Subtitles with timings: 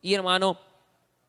[0.00, 0.58] y hermano,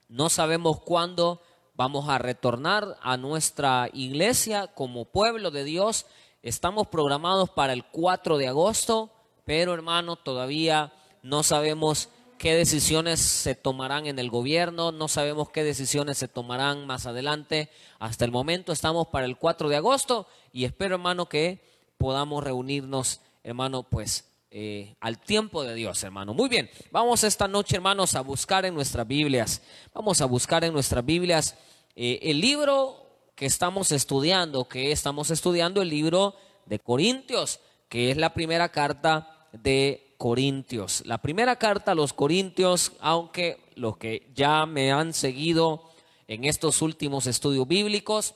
[0.08, 1.42] no sabemos cuándo
[1.76, 6.06] vamos a retornar a nuestra iglesia como pueblo de Dios.
[6.44, 9.12] Estamos programados para el 4 de agosto,
[9.46, 10.94] pero hermano, todavía
[11.24, 16.86] no sabemos qué decisiones se tomarán en el gobierno, no sabemos qué decisiones se tomarán
[16.86, 17.70] más adelante.
[18.00, 21.62] Hasta el momento estamos para el 4 de agosto y espero, hermano, que
[21.98, 26.34] podamos reunirnos, hermano, pues eh, al tiempo de Dios, hermano.
[26.34, 29.62] Muy bien, vamos esta noche, hermanos, a buscar en nuestras Biblias.
[29.94, 31.56] Vamos a buscar en nuestras Biblias
[31.96, 32.96] eh, el libro
[33.36, 36.36] que estamos estudiando, que estamos estudiando el libro
[36.66, 37.60] de Corintios,
[37.90, 41.04] que es la primera carta de Corintios.
[41.06, 45.92] La primera carta a los Corintios, aunque los que ya me han seguido
[46.28, 48.34] en estos últimos estudios bíblicos,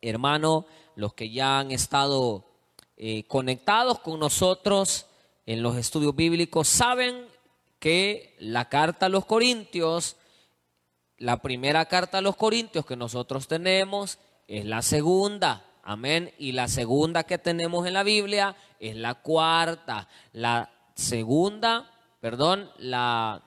[0.00, 2.46] hermano, los que ya han estado
[2.96, 5.06] eh, conectados con nosotros
[5.46, 7.26] en los estudios bíblicos, saben
[7.78, 10.16] que la carta a los Corintios,
[11.18, 15.66] la primera carta a los Corintios que nosotros tenemos es la segunda.
[15.82, 16.32] Amén.
[16.38, 20.08] Y la segunda que tenemos en la Biblia es la cuarta.
[20.32, 23.42] La segunda, perdón, la,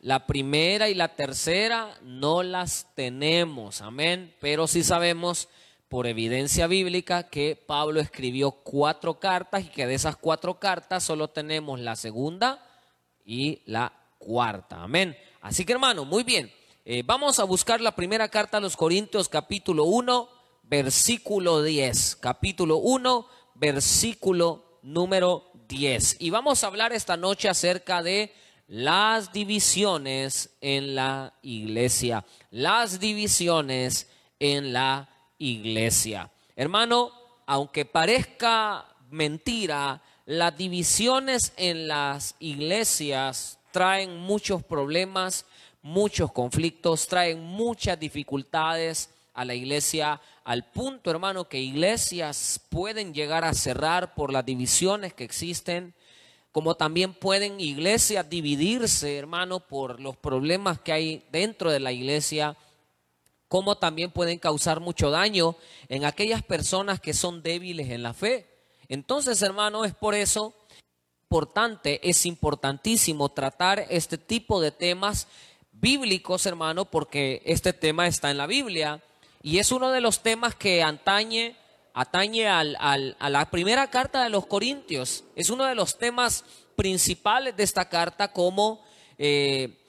[0.00, 3.82] la primera y la tercera no las tenemos.
[3.82, 4.32] Amén.
[4.40, 5.48] Pero sí sabemos
[5.92, 11.28] por evidencia bíblica que Pablo escribió cuatro cartas y que de esas cuatro cartas solo
[11.28, 12.66] tenemos la segunda
[13.26, 14.82] y la cuarta.
[14.82, 15.14] Amén.
[15.42, 16.50] Así que hermano, muy bien.
[16.86, 20.30] Eh, vamos a buscar la primera carta a los Corintios capítulo 1,
[20.62, 22.16] versículo 10.
[22.16, 23.26] Capítulo 1,
[23.56, 26.16] versículo número 10.
[26.20, 28.32] Y vamos a hablar esta noche acerca de
[28.66, 32.24] las divisiones en la iglesia.
[32.48, 35.12] Las divisiones en la iglesia.
[36.54, 37.10] Hermano,
[37.46, 45.44] aunque parezca mentira, las divisiones en las iglesias traen muchos problemas,
[45.82, 53.44] muchos conflictos, traen muchas dificultades a la iglesia, al punto, hermano, que iglesias pueden llegar
[53.44, 55.94] a cerrar por las divisiones que existen,
[56.52, 62.56] como también pueden iglesias dividirse, hermano, por los problemas que hay dentro de la iglesia
[63.52, 65.56] como también pueden causar mucho daño
[65.90, 68.46] en aquellas personas que son débiles en la fe.
[68.88, 70.54] Entonces, hermano, es por eso
[71.24, 75.28] importante, es importantísimo tratar este tipo de temas
[75.70, 79.02] bíblicos, hermano, porque este tema está en la Biblia
[79.42, 81.54] y es uno de los temas que antañe,
[81.92, 85.24] atañe al, a la primera carta de los Corintios.
[85.36, 88.82] Es uno de los temas principales de esta carta como
[89.18, 89.81] eh,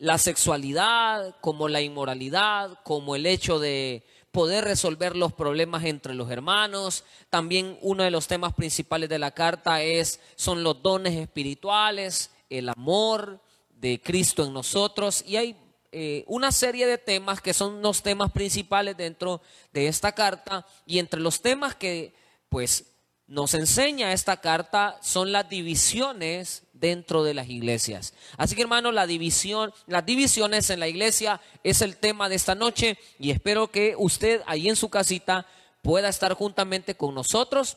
[0.00, 6.30] la sexualidad, como la inmoralidad, como el hecho de poder resolver los problemas entre los
[6.30, 7.04] hermanos.
[7.30, 12.68] También uno de los temas principales de la carta es son los dones espirituales, el
[12.68, 15.56] amor de Cristo en nosotros y hay
[15.90, 19.40] eh, una serie de temas que son los temas principales dentro
[19.72, 22.12] de esta carta y entre los temas que
[22.48, 22.92] pues
[23.26, 28.14] nos enseña esta carta son las divisiones dentro de las iglesias.
[28.36, 32.54] Así que hermano, la división, las divisiones en la iglesia es el tema de esta
[32.54, 35.46] noche y espero que usted ahí en su casita
[35.82, 37.76] pueda estar juntamente con nosotros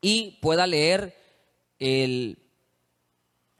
[0.00, 1.16] y pueda leer
[1.78, 2.38] el,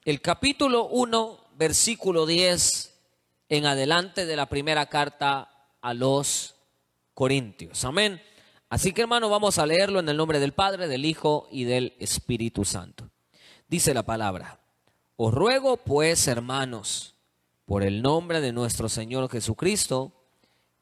[0.04, 2.94] el capítulo 1, versículo 10
[3.48, 5.50] en adelante de la primera carta
[5.80, 6.54] a los
[7.14, 7.84] Corintios.
[7.84, 8.20] Amén.
[8.68, 11.94] Así que hermano, vamos a leerlo en el nombre del Padre, del Hijo y del
[11.98, 13.10] Espíritu Santo.
[13.68, 14.60] Dice la palabra,
[15.16, 17.14] os ruego pues, hermanos,
[17.64, 20.12] por el nombre de nuestro Señor Jesucristo,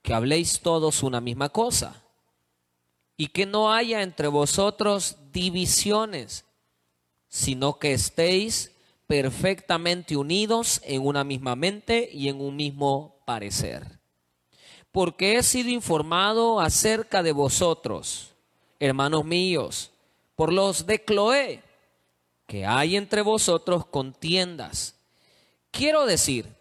[0.02, 2.02] que habléis todos una misma cosa,
[3.16, 6.44] y que no haya entre vosotros divisiones,
[7.28, 8.72] sino que estéis
[9.06, 13.98] perfectamente unidos en una misma mente y en un mismo parecer.
[14.92, 18.34] Porque he sido informado acerca de vosotros,
[18.78, 19.90] hermanos míos,
[20.36, 21.62] por los de Cloé,
[22.46, 24.96] que hay entre vosotros contiendas.
[25.70, 26.54] Quiero decir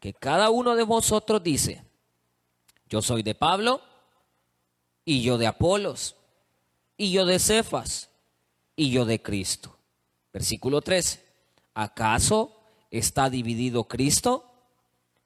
[0.00, 1.82] que cada uno de vosotros dice,
[2.88, 3.80] yo soy de Pablo,
[5.04, 6.16] y yo de Apolos,
[6.96, 8.10] y yo de Cefas,
[8.76, 9.76] y yo de Cristo.
[10.32, 11.24] Versículo 13.
[11.74, 12.60] ¿Acaso
[12.90, 14.44] está dividido Cristo?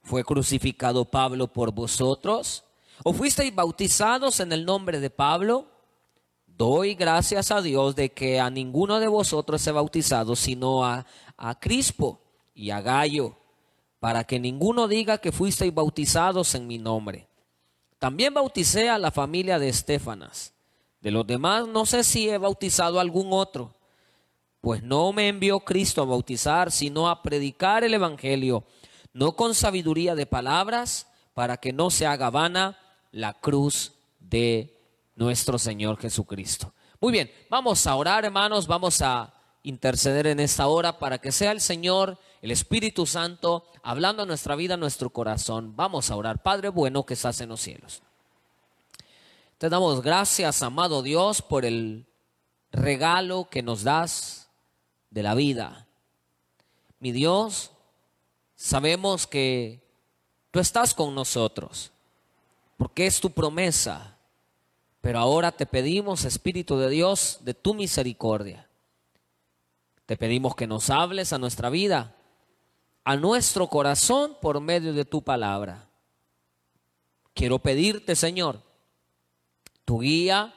[0.03, 2.65] ¿Fue crucificado Pablo por vosotros?
[3.05, 5.72] ¿O fuisteis bautizados en el nombre de Pablo?
[6.63, 11.05] Doy gracias a Dios de que a ninguno de vosotros he bautizado, sino a,
[11.37, 12.21] a Crispo
[12.55, 13.37] y a Gallo,
[13.99, 17.27] para que ninguno diga que fuisteis bautizados en mi nombre.
[17.99, 20.55] También bauticé a la familia de Estefanas.
[21.01, 23.75] De los demás no sé si he bautizado a algún otro,
[24.61, 28.63] pues no me envió Cristo a bautizar, sino a predicar el Evangelio
[29.13, 32.79] no con sabiduría de palabras, para que no se haga vana
[33.11, 34.72] la cruz de
[35.15, 36.73] nuestro Señor Jesucristo.
[37.01, 41.53] Muy bien, vamos a orar, hermanos, vamos a interceder en esta hora para que sea
[41.53, 45.75] el Señor, el Espíritu Santo, hablando a nuestra vida, a nuestro corazón.
[45.77, 46.43] Vamos a orar.
[46.43, 48.03] Padre bueno que estás en los cielos.
[49.59, 52.07] Te damos gracias, amado Dios, por el
[52.73, 54.51] regalo que nos das
[55.11, 55.87] de la vida.
[56.99, 57.71] Mi Dios,
[58.57, 59.89] sabemos que
[60.51, 61.93] tú estás con nosotros,
[62.77, 64.17] porque es tu promesa.
[65.03, 68.71] Pero ahora te pedimos, Espíritu de Dios, de tu misericordia
[70.13, 72.15] te pedimos que nos hables a nuestra vida,
[73.03, 75.89] a nuestro corazón por medio de tu palabra.
[77.33, 78.61] Quiero pedirte, Señor,
[79.87, 80.55] tu guía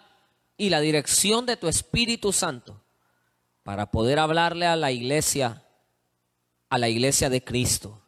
[0.57, 2.81] y la dirección de tu Espíritu Santo
[3.63, 5.63] para poder hablarle a la iglesia,
[6.69, 8.01] a la iglesia de Cristo.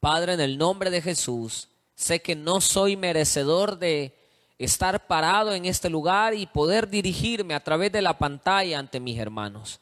[0.00, 4.16] Padre, en el nombre de Jesús, sé que no soy merecedor de
[4.58, 9.18] estar parado en este lugar y poder dirigirme a través de la pantalla ante mis
[9.18, 9.80] hermanos.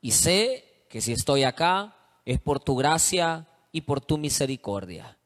[0.00, 5.16] Y sé que si estoy acá es por tu gracia y por tu misericordia.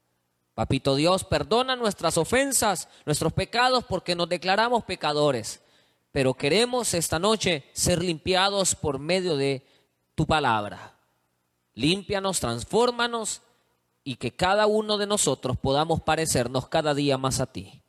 [0.53, 5.61] Papito Dios, perdona nuestras ofensas, nuestros pecados, porque nos declaramos pecadores.
[6.11, 9.65] Pero queremos esta noche ser limpiados por medio de
[10.13, 10.93] tu palabra.
[11.73, 13.41] Límpianos, transfórmanos
[14.03, 17.80] y que cada uno de nosotros podamos parecernos cada día más a ti.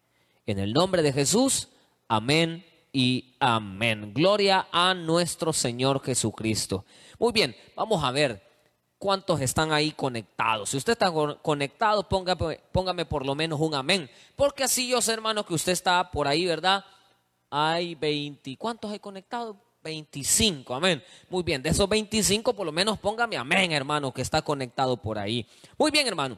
[0.53, 1.69] En el nombre de Jesús,
[2.09, 2.63] amén
[2.93, 4.13] y amén.
[4.13, 6.85] Gloria a nuestro Señor Jesucristo.
[7.19, 8.47] Muy bien, vamos a ver
[8.99, 10.69] cuántos están ahí conectados.
[10.69, 11.11] Si usted está
[11.41, 14.11] conectado, póngame, póngame por lo menos un amén.
[14.37, 16.85] Porque así yo sé, hermano, que usted está por ahí, ¿verdad?
[17.49, 18.55] Hay 20.
[18.59, 19.57] ¿Cuántos hay conectados?
[19.83, 21.03] 25, amén.
[21.31, 25.19] Muy bien, de esos 25 por lo menos póngame amén, hermano, que está conectado por
[25.19, 25.49] ahí.
[25.79, 26.37] Muy bien, hermano.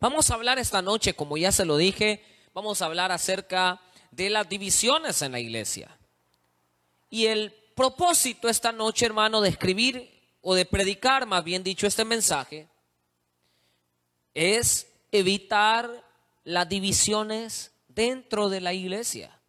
[0.00, 4.30] Vamos a hablar esta noche, como ya se lo dije, vamos a hablar acerca de
[4.30, 5.96] las divisiones en la iglesia.
[7.08, 10.10] Y el propósito esta noche, hermano, de escribir
[10.40, 12.68] o de predicar, más bien dicho, este mensaje,
[14.34, 16.04] es evitar
[16.42, 19.40] las divisiones dentro de la iglesia.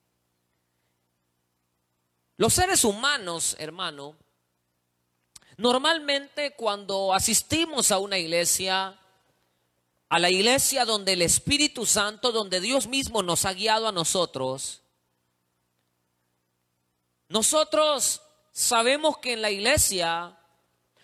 [2.38, 4.17] Los seres humanos, hermano,
[5.57, 8.99] normalmente cuando asistimos a una iglesia,
[10.09, 14.81] a la iglesia donde el Espíritu Santo, donde Dios mismo nos ha guiado a nosotros,
[17.29, 18.21] nosotros
[18.51, 20.35] sabemos que en la iglesia,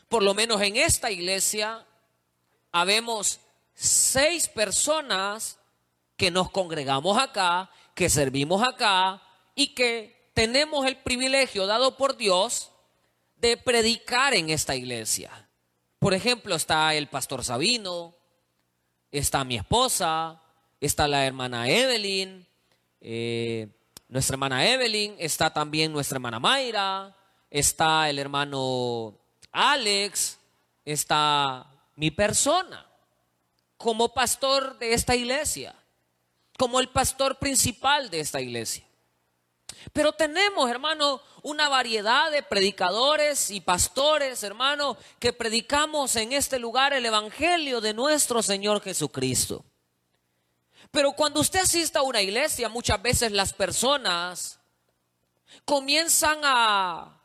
[0.09, 1.85] por lo menos en esta iglesia,
[2.71, 3.39] habemos
[3.75, 5.59] seis personas
[6.17, 9.21] que nos congregamos acá, que servimos acá
[9.53, 12.71] y que tenemos el privilegio dado por Dios
[13.35, 15.47] de predicar en esta iglesia.
[15.99, 18.15] Por ejemplo, está el pastor Sabino,
[19.11, 20.41] está mi esposa,
[20.79, 22.45] está la hermana Evelyn,
[23.01, 23.67] eh,
[24.07, 27.15] nuestra hermana Evelyn, está también nuestra hermana Mayra,
[27.49, 29.17] está el hermano
[29.51, 30.37] Alex,
[30.83, 32.85] está mi persona
[33.77, 35.75] como pastor de esta iglesia,
[36.57, 38.83] como el pastor principal de esta iglesia.
[39.93, 46.93] Pero tenemos, hermano, una variedad de predicadores y pastores, hermano, que predicamos en este lugar
[46.93, 49.63] el Evangelio de nuestro Señor Jesucristo.
[50.91, 54.59] Pero cuando usted asista a una iglesia, muchas veces las personas
[55.65, 57.19] comienzan a,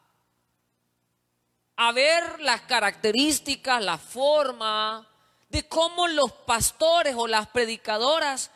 [1.76, 5.06] a ver las características, la forma
[5.48, 8.50] de cómo los pastores o las predicadoras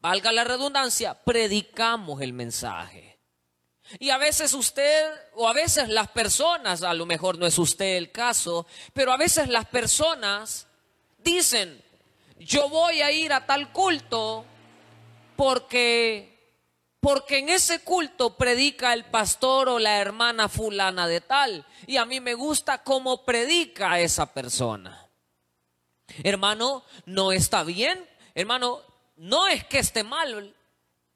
[0.00, 3.18] valga la redundancia, predicamos el mensaje.
[3.98, 7.96] Y a veces usted, o a veces las personas, a lo mejor no es usted
[7.96, 10.68] el caso, pero a veces las personas
[11.18, 11.82] dicen,
[12.38, 14.44] yo voy a ir a tal culto
[15.36, 16.30] porque
[17.00, 22.04] porque en ese culto predica el pastor o la hermana fulana de tal y a
[22.04, 25.08] mí me gusta cómo predica esa persona.
[26.22, 28.06] Hermano, no está bien.
[28.34, 28.82] Hermano,
[29.20, 30.56] no es que esté mal,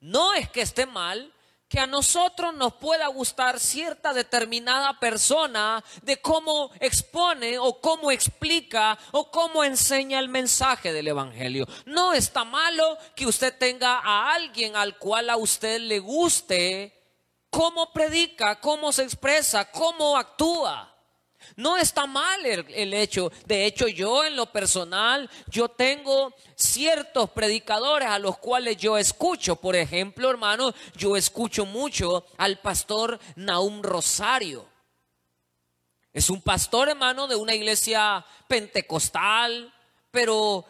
[0.00, 1.32] no es que esté mal
[1.68, 8.98] que a nosotros nos pueda gustar cierta determinada persona de cómo expone o cómo explica
[9.10, 11.66] o cómo enseña el mensaje del Evangelio.
[11.86, 16.92] No está malo que usted tenga a alguien al cual a usted le guste
[17.48, 20.93] cómo predica, cómo se expresa, cómo actúa.
[21.56, 23.30] No está mal el, hecho.
[23.46, 29.56] De hecho, yo en lo personal, yo tengo ciertos predicadores a los cuales yo escucho.
[29.56, 34.66] Por ejemplo, hermano, yo escucho mucho al pastor Naum Rosario.
[36.12, 39.74] Es un pastor, hermano, de una iglesia pentecostal,
[40.10, 40.64] pero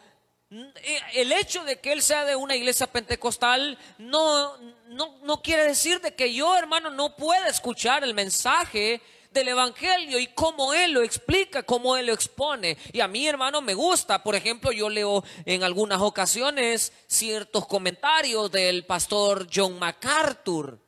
[0.51, 5.65] eh, el hecho de que él sea de una iglesia pentecostal no, no, no quiere
[5.65, 9.01] decir de que yo, hermano, no pueda escuchar el mensaje
[9.35, 12.77] del Evangelio y cómo Él lo explica, cómo Él lo expone.
[12.93, 14.23] Y a mí, hermano, me gusta.
[14.23, 20.79] Por ejemplo, yo leo en algunas ocasiones ciertos comentarios del pastor John MacArthur.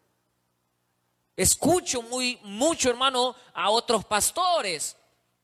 [1.35, 4.95] Escucho muy mucho, hermano, a otros pastores.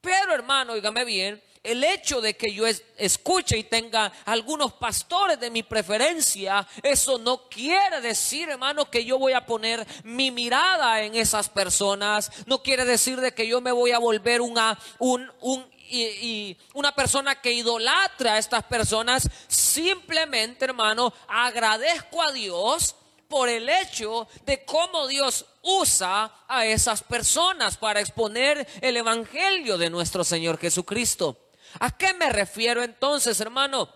[0.02, 2.66] Pero, hermano, oígame bien, el hecho de que yo
[2.98, 9.18] escuche y tenga algunos pastores de mi preferencia, eso no quiere decir, hermano, que yo
[9.18, 12.32] voy a poner mi mirada en esas personas.
[12.46, 15.32] No quiere decir de que yo me voy a volver una, un,
[15.90, 22.96] y, una persona que idolatra a estas personas, simplemente, hermano, agradezco a Dios
[23.30, 29.90] por el hecho de cómo Dios usa a esas personas para exponer el Evangelio de
[29.90, 31.43] nuestro Señor Jesucristo.
[31.80, 33.90] ¿A qué me refiero entonces, hermano?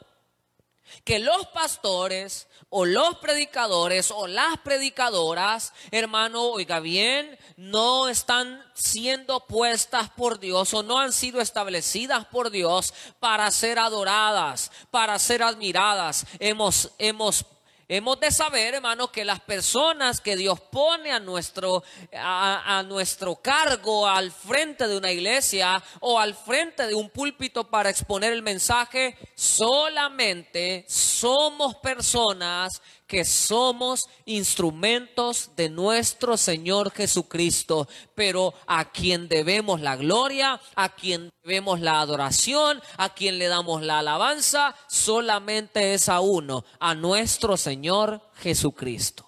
[1.04, 9.46] Que los pastores o los predicadores o las predicadoras, hermano, oiga bien, no están siendo
[9.48, 15.44] puestas por Dios o no han sido establecidas por Dios para ser adoradas, para ser
[15.44, 16.26] admiradas.
[16.40, 17.46] Hemos, hemos
[17.90, 24.06] Hemos de saber, hermano, que las personas que Dios pone a nuestro, a, nuestro cargo
[24.06, 29.18] al frente de una iglesia o al frente de un púlpito para exponer el mensaje,
[29.36, 39.96] solamente somos personas que somos instrumentos de nuestro Señor Jesucristo, pero a quien debemos la
[39.96, 46.20] gloria, a quien debemos la adoración, a quien le damos la alabanza, solamente es a
[46.20, 49.24] uno, a nuestro Señor Jesucristo.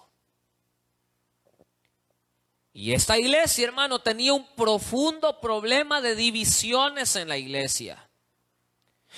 [2.72, 8.08] Y esta iglesia, hermano, tenía un profundo problema de divisiones en la iglesia.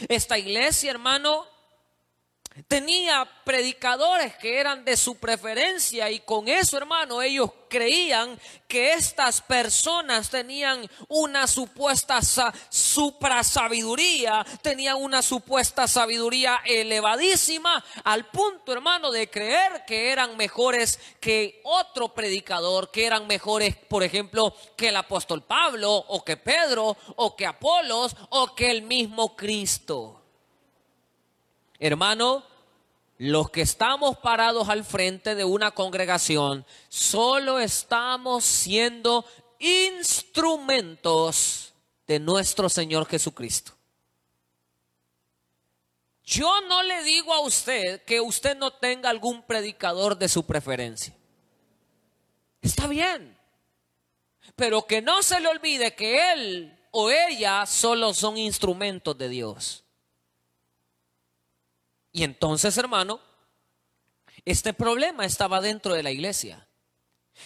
[0.09, 1.47] Esta iglesia, hermano,
[2.69, 9.41] Tenía predicadores que eran de su preferencia y con eso, hermano, ellos creían que estas
[9.41, 12.21] personas tenían una supuesta
[12.69, 21.01] supra sabiduría, tenían una supuesta sabiduría elevadísima al punto, hermano, de creer que eran mejores
[21.21, 26.99] que otro predicador, que eran mejores, por ejemplo, que el apóstol Pablo o que Pedro
[27.17, 30.22] o que Apolos o que el mismo Cristo.
[31.85, 32.45] Hermano,
[33.19, 39.25] los que estamos parados al frente de una congregación, solo estamos siendo
[39.59, 40.15] instrumentos
[42.07, 43.73] de nuestro Señor Jesucristo.
[46.23, 51.13] Yo no le digo a usted que usted no tenga algún predicador de su preferencia.
[52.61, 53.37] Está bien.
[54.55, 59.83] Pero que no se le olvide que él o ella solo son instrumentos de Dios.
[62.13, 63.21] Y entonces, hermano,
[64.45, 66.67] este problema estaba dentro de la iglesia.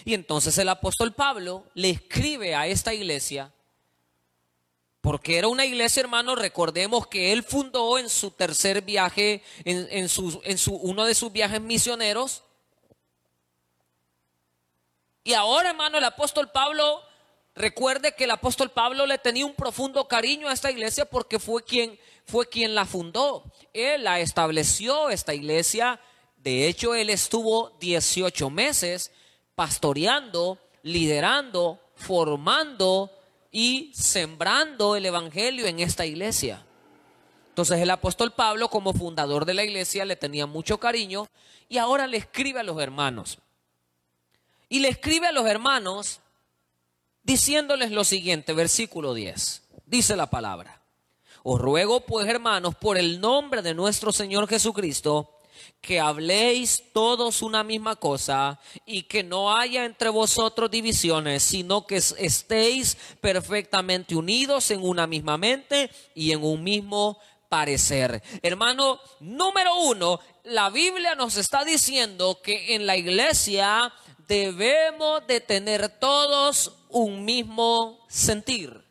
[0.04, 3.52] Y entonces el apóstol Pablo le escribe a esta iglesia,
[5.00, 10.40] porque era una iglesia, hermano, recordemos que él fundó en su tercer viaje, en, su,
[10.44, 12.42] en su, uno de sus viajes misioneros.
[15.22, 17.02] Y ahora, hermano, el apóstol Pablo,
[17.54, 21.62] recuerde que el apóstol Pablo le tenía un profundo cariño a esta iglesia porque fue
[21.62, 23.44] quien fue quien la fundó.
[23.72, 26.00] Él la estableció, esta iglesia.
[26.36, 29.12] De hecho, él estuvo 18 meses
[29.54, 33.10] pastoreando, liderando, formando
[33.50, 36.64] y sembrando el Evangelio en esta iglesia.
[37.48, 41.26] Entonces el apóstol Pablo, como fundador de la iglesia, le tenía mucho cariño
[41.70, 43.38] y ahora le escribe a los hermanos.
[44.68, 46.20] Y le escribe a los hermanos
[47.22, 49.62] diciéndoles lo siguiente, versículo 10.
[49.86, 50.82] Dice la palabra.
[51.48, 55.30] Os ruego pues, hermanos, por el nombre de nuestro Señor Jesucristo,
[55.80, 61.98] que habléis todos una misma cosa y que no haya entre vosotros divisiones, sino que
[61.98, 67.16] estéis perfectamente unidos en una misma mente y en un mismo
[67.48, 68.20] parecer.
[68.42, 73.92] Hermano, número uno, la Biblia nos está diciendo que en la iglesia
[74.26, 78.85] debemos de tener todos un mismo sentir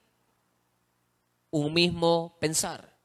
[1.56, 3.00] un mismo pensar.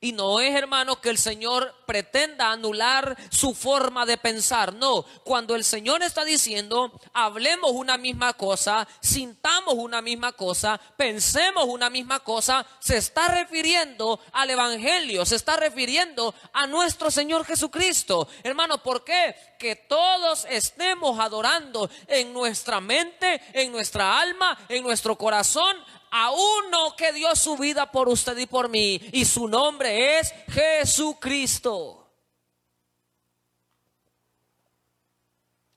[0.00, 4.72] Y no es, hermano, que el Señor pretenda anular su forma de pensar.
[4.72, 11.64] No, cuando el Señor está diciendo, hablemos una misma cosa, sintamos una misma cosa, pensemos
[11.64, 18.28] una misma cosa, se está refiriendo al Evangelio, se está refiriendo a nuestro Señor Jesucristo.
[18.44, 19.34] Hermano, ¿por qué?
[19.58, 25.76] Que todos estemos adorando en nuestra mente, en nuestra alma, en nuestro corazón
[26.10, 30.32] a uno que dio su vida por usted y por mí, y su nombre es
[30.48, 31.79] Jesucristo.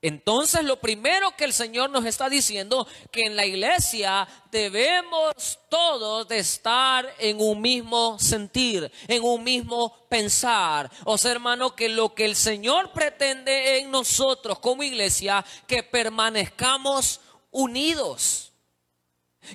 [0.03, 6.27] Entonces lo primero que el Señor nos está diciendo, que en la iglesia debemos todos
[6.27, 10.91] de estar en un mismo sentir, en un mismo pensar.
[11.05, 17.19] O sea, hermano, que lo que el Señor pretende en nosotros como iglesia, que permanezcamos
[17.49, 18.53] unidos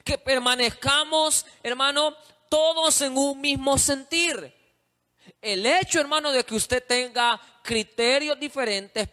[0.05, 2.15] que permanezcamos, hermano,
[2.49, 4.55] todos en un mismo sentir.
[5.41, 9.07] El hecho, hermano, de que usted tenga criterios diferentes,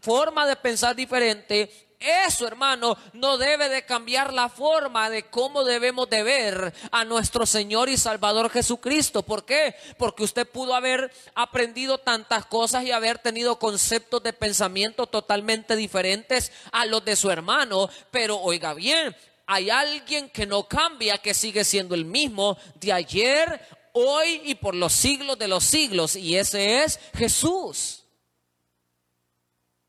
[0.00, 1.70] forma de pensar diferente,
[2.00, 7.46] eso, hermano, no debe de cambiar la forma de cómo debemos de ver a nuestro
[7.46, 9.22] Señor y Salvador Jesucristo.
[9.22, 9.76] ¿Por qué?
[9.96, 16.50] Porque usted pudo haber aprendido tantas cosas y haber tenido conceptos de pensamiento totalmente diferentes
[16.72, 17.88] a los de su hermano.
[18.10, 19.14] Pero oiga bien,
[19.46, 23.60] hay alguien que no cambia, que sigue siendo el mismo de ayer,
[23.94, 26.14] hoy y por los siglos de los siglos.
[26.14, 28.04] Y ese es Jesús.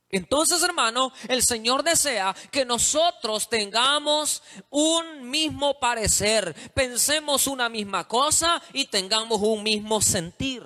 [0.10, 8.62] Entonces, hermano, el Señor desea que nosotros tengamos un mismo parecer, pensemos una misma cosa
[8.72, 10.64] y tengamos un mismo sentir.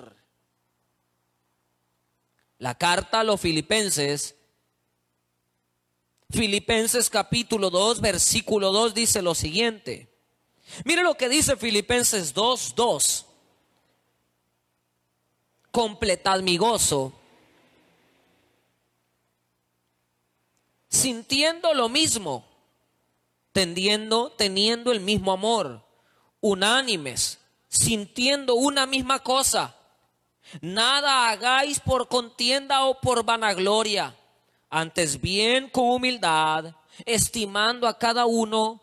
[2.58, 4.36] La carta a los filipenses
[6.30, 10.14] Filipenses capítulo 2, versículo 2 dice lo siguiente.
[10.84, 13.26] Mire lo que dice Filipenses 2, 2.
[15.70, 17.12] Completad mi gozo,
[20.88, 22.44] sintiendo lo mismo,
[23.52, 25.82] tendiendo, teniendo el mismo amor,
[26.40, 29.76] unánimes, sintiendo una misma cosa.
[30.60, 34.16] Nada hagáis por contienda o por vanagloria
[34.70, 36.72] antes bien con humildad,
[37.04, 38.80] estimando a cada uno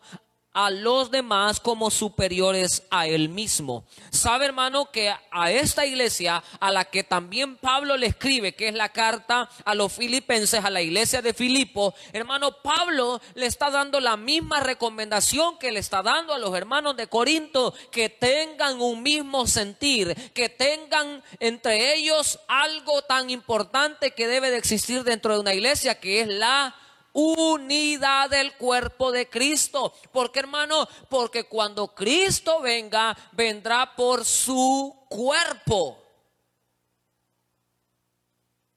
[0.58, 3.84] a los demás como superiores a él mismo.
[4.10, 8.74] Sabe hermano que a esta iglesia a la que también Pablo le escribe, que es
[8.74, 14.00] la carta a los filipenses, a la iglesia de Filipo, hermano Pablo le está dando
[14.00, 19.00] la misma recomendación que le está dando a los hermanos de Corinto, que tengan un
[19.00, 25.40] mismo sentir, que tengan entre ellos algo tan importante que debe de existir dentro de
[25.40, 26.74] una iglesia, que es la
[27.12, 29.92] unidad del cuerpo de Cristo.
[30.12, 30.88] porque hermano?
[31.08, 36.02] Porque cuando Cristo venga, vendrá por su cuerpo.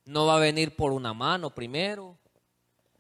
[0.06, 2.18] No va a venir por una mano primero.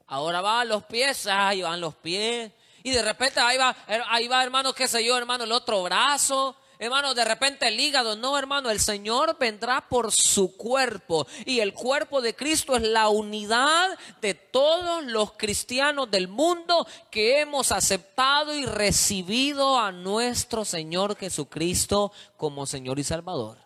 [0.08, 2.52] Ahora va a los pies, ahí van los pies.
[2.84, 3.76] Y de repente ahí va,
[4.08, 8.16] ahí va hermano, qué sé yo, hermano, el otro brazo hermano, de repente el hígado.
[8.16, 11.28] No, hermano, el Señor vendrá por su cuerpo.
[11.46, 17.40] Y el cuerpo de Cristo es la unidad de todos los cristianos del mundo que
[17.40, 23.60] hemos aceptado y recibido a nuestro Señor Jesucristo como Señor y Salvador.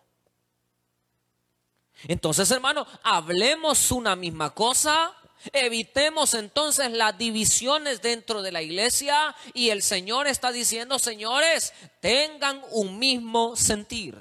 [2.04, 5.14] Entonces, hermano, hablemos una misma cosa
[5.54, 12.62] Evitemos entonces las divisiones dentro de la iglesia y el Señor está diciendo, señores, tengan
[12.72, 14.18] un mismo sentir.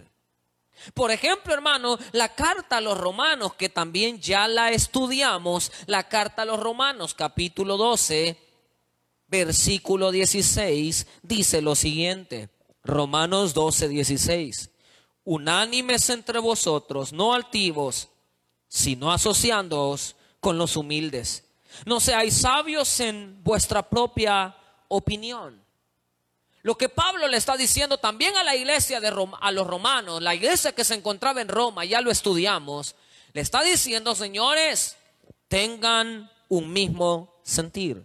[0.93, 6.43] Por ejemplo, hermano, la carta a los romanos, que también ya la estudiamos, la carta
[6.43, 8.37] a los romanos capítulo 12,
[9.29, 12.51] versículo 16, dice lo siguiente.
[12.83, 14.71] Romanos 12, 16.
[15.25, 18.09] Unánimes entre vosotros, no altivos,
[18.69, 21.45] sino asociándoos con los humildes.
[21.87, 24.55] No seáis sabios en vuestra propia
[24.89, 25.59] opinión.
[26.61, 30.21] Lo que Pablo le está diciendo también a la iglesia de Roma, a los romanos,
[30.21, 32.95] la iglesia que se encontraba en Roma, ya lo estudiamos,
[33.33, 34.99] le está diciendo, señores,
[35.49, 38.05] tengan un mismo sentir.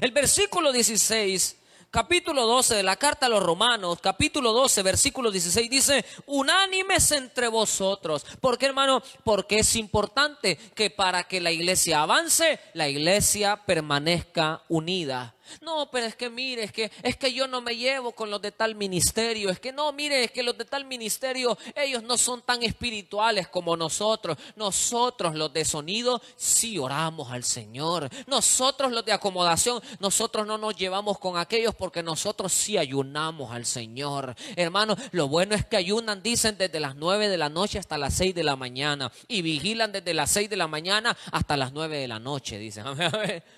[0.00, 1.56] El versículo 16
[1.96, 7.48] capítulo 12 de la carta a los romanos, capítulo 12, versículo 16, dice, unánimes entre
[7.48, 8.26] vosotros.
[8.38, 9.02] ¿Por qué, hermano?
[9.24, 15.35] Porque es importante que para que la iglesia avance, la iglesia permanezca unida.
[15.60, 18.40] No, pero es que mire, es que es que yo no me llevo con los
[18.42, 19.50] de tal ministerio.
[19.50, 23.48] Es que no, mire, es que los de tal ministerio, ellos no son tan espirituales
[23.48, 24.36] como nosotros.
[24.56, 28.08] Nosotros los de sonido sí oramos al Señor.
[28.26, 33.66] Nosotros los de acomodación, nosotros no nos llevamos con aquellos porque nosotros sí ayunamos al
[33.66, 34.34] Señor.
[34.56, 38.14] Hermano, lo bueno es que ayunan, dicen, desde las nueve de la noche hasta las
[38.14, 41.98] seis de la mañana y vigilan desde las seis de la mañana hasta las nueve
[41.98, 42.84] de la noche, dicen.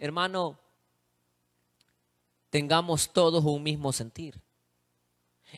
[0.00, 0.58] hermano,
[2.48, 4.40] tengamos todos un mismo sentir.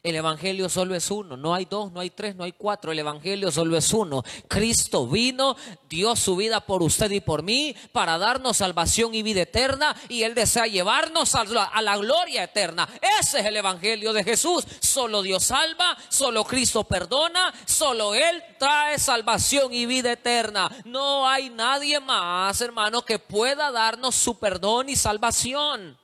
[0.03, 2.99] El Evangelio solo es uno, no hay dos, no hay tres, no hay cuatro, el
[2.99, 4.25] Evangelio solo es uno.
[4.49, 5.57] Cristo vino,
[5.89, 10.23] dio su vida por usted y por mí para darnos salvación y vida eterna y
[10.25, 12.89] Él desea llevarnos a la, gloria eterna.
[13.21, 14.65] Ese es el Evangelio de Jesús.
[14.81, 20.69] Solo Dios salva, solo Cristo perdona, solo Él trae salvación y vida eterna.
[20.85, 26.02] No hay nadie más, hermano, que pueda darnos su perdón y salvación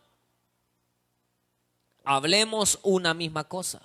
[2.08, 3.82] hablemos una misma cosa.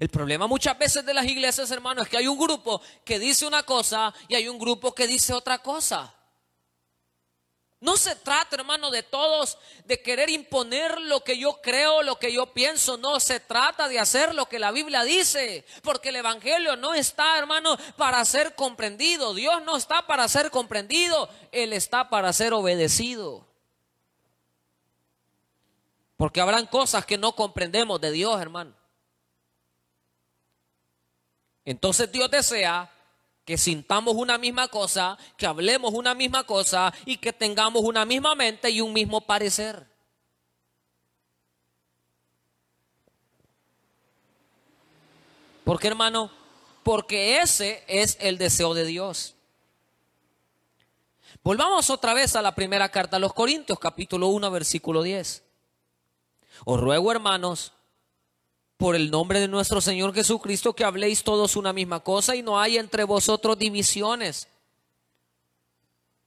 [0.00, 3.46] El problema muchas veces de las iglesias, hermanos, es que hay un grupo que dice
[3.46, 6.12] una cosa y hay un grupo que dice otra cosa.
[7.78, 12.32] No se trata, hermano, de todos de querer imponer lo que yo creo, lo que
[12.32, 12.96] yo pienso.
[12.96, 15.64] No, se trata de hacer lo que la Biblia dice.
[15.82, 19.34] Porque el Evangelio no está, hermano, para ser comprendido.
[19.34, 21.28] Dios no está para ser comprendido.
[21.50, 23.51] Él está para ser obedecido.
[26.22, 28.72] Porque habrán cosas que no comprendemos de Dios, hermano.
[31.64, 32.88] Entonces Dios desea
[33.44, 38.36] que sintamos una misma cosa, que hablemos una misma cosa y que tengamos una misma
[38.36, 39.84] mente y un mismo parecer.
[45.64, 46.30] ¿Por qué, hermano?
[46.84, 49.34] Porque ese es el deseo de Dios.
[51.42, 55.46] Volvamos otra vez a la primera carta a los Corintios, capítulo 1, versículo 10.
[56.64, 57.72] Os ruego, hermanos,
[58.76, 62.60] por el nombre de nuestro Señor Jesucristo, que habléis todos una misma cosa y no
[62.60, 64.48] haya entre vosotros divisiones,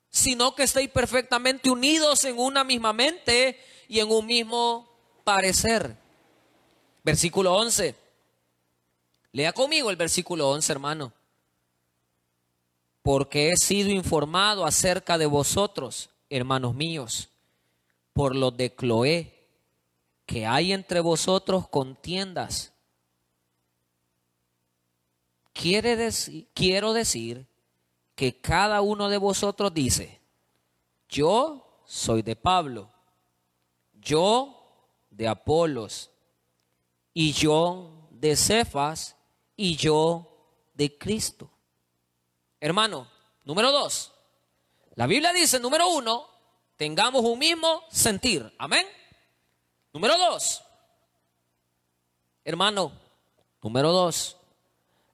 [0.09, 4.89] sino que estéis perfectamente unidos en una misma mente y en un mismo
[5.23, 5.97] parecer.
[7.03, 7.95] Versículo 11.
[9.33, 11.13] Lea conmigo el versículo 11, hermano.
[13.03, 17.29] Porque he sido informado acerca de vosotros, hermanos míos,
[18.13, 19.34] por lo de Cloé
[20.25, 22.73] que hay entre vosotros contiendas.
[25.53, 27.45] Quiere decir, quiero decir
[28.15, 30.19] que cada uno de vosotros dice,
[31.07, 32.89] yo soy de Pablo,
[33.93, 34.65] yo
[35.09, 36.11] de Apolos,
[37.13, 39.15] y yo de Cefas,
[39.55, 40.27] y yo
[40.73, 41.49] de Cristo.
[42.59, 43.07] Hermano,
[43.45, 44.11] número dos,
[44.95, 46.27] la Biblia dice, número uno,
[46.75, 48.53] tengamos un mismo sentir.
[48.57, 48.85] Amén.
[49.95, 50.61] Número dos,
[52.43, 52.91] hermano,
[53.61, 54.35] número dos,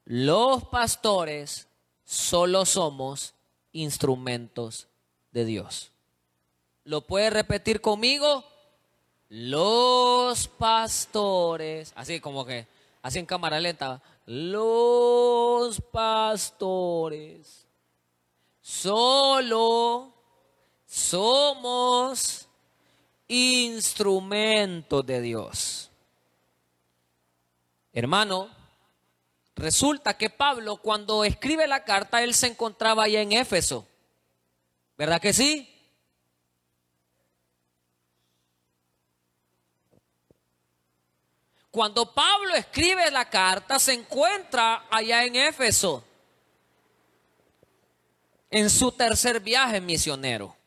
[0.06, 1.68] los pastores
[2.04, 3.36] solo somos
[3.74, 4.88] instrumentos
[5.34, 5.92] de Dios.
[6.84, 8.44] ¿Lo puede repetir conmigo?
[9.30, 12.66] Los pastores, así como que,
[13.04, 17.68] así en cámara lenta, los pastores
[18.62, 20.12] solo
[20.88, 22.48] somos
[23.32, 25.90] instrumento de Dios.
[27.94, 28.50] Hermano,
[29.56, 33.88] resulta que Pablo cuando escribe la carta, él se encontraba allá en Éfeso.
[34.98, 35.68] ¿Verdad que sí?
[41.72, 46.04] Cuando Pablo escribe la carta, se encuentra allá en Éfeso,
[48.50, 50.61] en su tercer viaje misionero.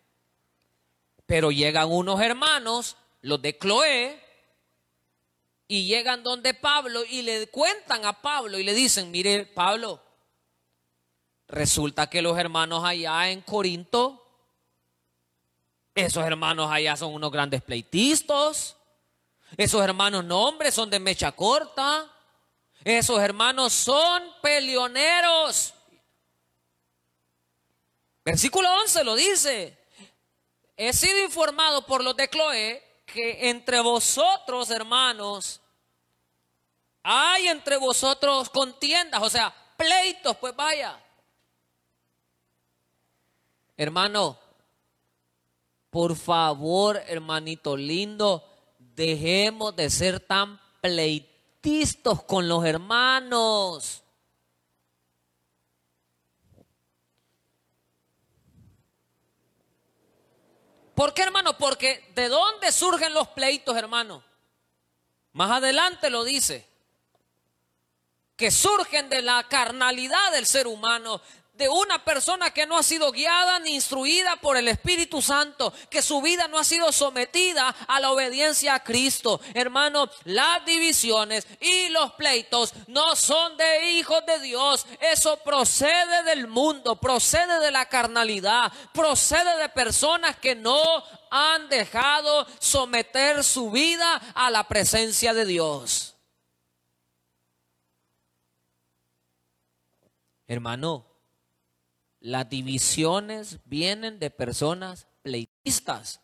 [1.26, 4.24] Pero llegan unos hermanos, los de Cloé,
[5.66, 10.02] y llegan donde Pablo y le cuentan a Pablo y le dicen, mire Pablo,
[11.48, 14.20] resulta que los hermanos allá en Corinto,
[15.94, 18.76] esos hermanos allá son unos grandes pleitistas,
[19.56, 22.10] esos hermanos no hombres son de mecha corta,
[22.82, 25.72] esos hermanos son peleoneros.
[28.24, 29.83] Versículo 11 lo dice
[30.76, 35.60] he sido informado por los de Cloé que entre vosotros, hermanos,
[37.02, 40.98] hay entre vosotros contiendas, o sea, pleitos, pues vaya.
[43.76, 44.38] Hermano,
[45.90, 48.42] por favor, hermanito lindo,
[48.78, 54.03] dejemos de ser tan pleitistas con los hermanos.
[60.94, 61.56] ¿Por qué, hermano?
[61.58, 64.22] Porque ¿de dónde surgen los pleitos, hermano?
[65.32, 66.68] Más adelante lo dice.
[68.36, 71.20] Que surgen de la carnalidad del ser humano,
[71.54, 76.02] de una persona que no ha sido guiada ni instruida por el Espíritu Santo, que
[76.02, 79.40] su vida no ha sido sometida a la obediencia a Cristo.
[79.54, 84.84] Hermano, las divisiones y los pleitos no son de hijos de Dios.
[85.00, 90.82] Eso procede del mundo, procede de la carnalidad, procede de personas que no
[91.30, 96.16] han dejado someter su vida a la presencia de Dios.
[100.46, 101.13] Hermano,
[102.24, 106.22] las divisiones vienen de personas pleitistas.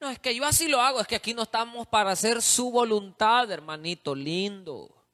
[0.00, 2.70] No, es que yo así lo hago, es que aquí no estamos para hacer su
[2.70, 5.04] voluntad, hermanito lindo.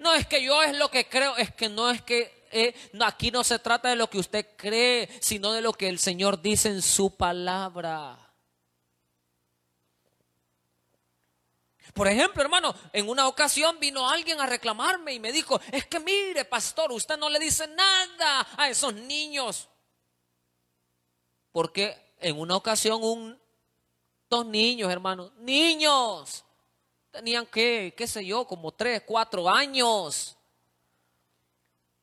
[0.00, 3.32] No, es que yo es lo que creo, es que no es que eh, aquí
[3.32, 6.68] no se trata de lo que usted cree, sino de lo que el Señor dice
[6.68, 8.21] en su palabra.
[11.92, 16.00] Por ejemplo, hermano, en una ocasión vino alguien a reclamarme y me dijo, es que
[16.00, 19.68] mire, pastor, usted no le dice nada a esos niños.
[21.50, 23.38] Porque en una ocasión un,
[24.30, 26.44] dos niños, hermano, niños,
[27.10, 30.36] tenían que, qué sé yo, como tres, cuatro años.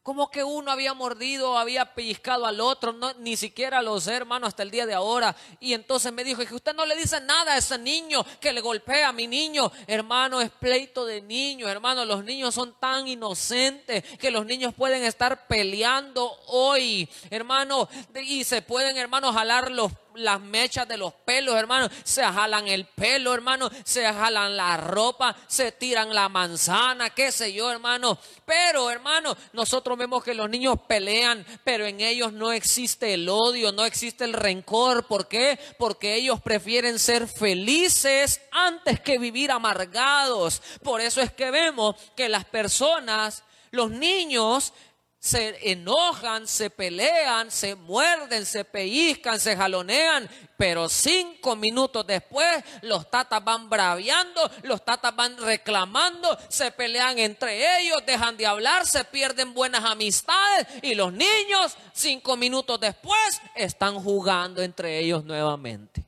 [0.09, 4.63] Como que uno había mordido, había pellizcado al otro, no, ni siquiera los hermanos hasta
[4.63, 5.35] el día de ahora.
[5.59, 8.59] Y entonces me dijo, que usted no le dice nada a ese niño que le
[8.59, 9.71] golpea a mi niño.
[9.85, 12.05] Hermano, es pleito de niños, hermano.
[12.05, 17.87] Los niños son tan inocentes que los niños pueden estar peleando hoy, hermano.
[18.15, 21.89] Y se pueden, hermano, jalar los las mechas de los pelos, hermano.
[22.03, 23.69] Se jalan el pelo, hermano.
[23.83, 25.35] Se jalan la ropa.
[25.47, 28.17] Se tiran la manzana, qué sé yo, hermano.
[28.45, 33.71] Pero, hermano, nosotros vemos que los niños pelean, pero en ellos no existe el odio,
[33.71, 35.05] no existe el rencor.
[35.07, 35.59] ¿Por qué?
[35.77, 40.61] Porque ellos prefieren ser felices antes que vivir amargados.
[40.83, 44.73] Por eso es que vemos que las personas, los niños,
[45.19, 53.11] se enojan, se pelean, se muerden, se pellizcan, se jalonean, pero cinco minutos después los
[53.11, 59.03] tatas van braviando, los tatas van reclamando, se pelean entre ellos, dejan de hablar, se
[59.03, 66.05] pierden buenas amistades y los niños cinco minutos después están jugando entre ellos nuevamente.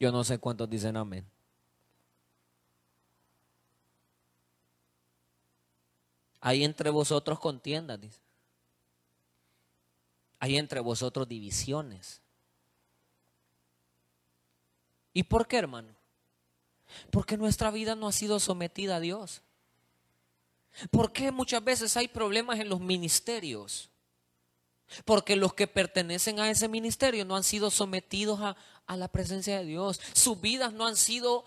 [0.00, 1.24] Yo no sé cuántos dicen amén.
[6.40, 8.20] Hay entre vosotros contiendas, dice.
[10.38, 12.22] Hay entre vosotros divisiones.
[15.12, 15.94] ¿Y por qué, hermano?
[17.10, 19.42] Porque nuestra vida no ha sido sometida a Dios.
[20.90, 23.90] ¿Por qué muchas veces hay problemas en los ministerios?
[25.04, 29.58] Porque los que pertenecen a ese ministerio no han sido sometidos a, a la presencia
[29.58, 30.00] de Dios.
[30.14, 31.44] Sus vidas no han sido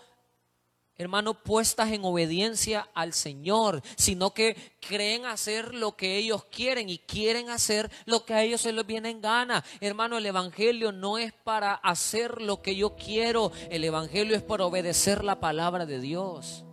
[0.96, 6.98] hermano, puestas en obediencia al Señor, sino que creen hacer lo que ellos quieren y
[6.98, 9.64] quieren hacer lo que a ellos se les viene en gana.
[9.80, 14.66] Hermano, el Evangelio no es para hacer lo que yo quiero, el Evangelio es para
[14.66, 16.64] obedecer la palabra de Dios.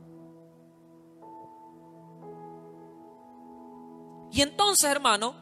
[4.32, 5.36] Y entonces, hermano,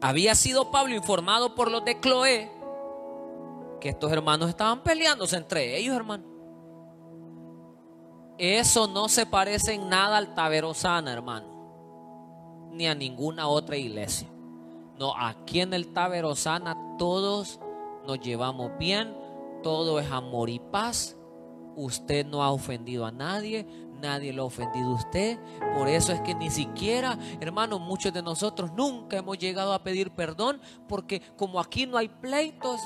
[0.00, 2.59] había sido Pablo informado por los de Cloé
[3.80, 6.24] que estos hermanos estaban peleándose entre ellos, hermano.
[8.38, 14.28] Eso no se parece en nada al Taberosana, hermano, ni a ninguna otra iglesia.
[14.98, 17.60] No, aquí en el Taberosana todos
[18.06, 19.14] nos llevamos bien,
[19.62, 21.16] todo es amor y paz.
[21.76, 23.66] Usted no ha ofendido a nadie,
[24.00, 25.38] nadie lo ha ofendido a usted.
[25.76, 30.10] Por eso es que ni siquiera, hermano, muchos de nosotros nunca hemos llegado a pedir
[30.12, 32.80] perdón, porque como aquí no hay pleitos,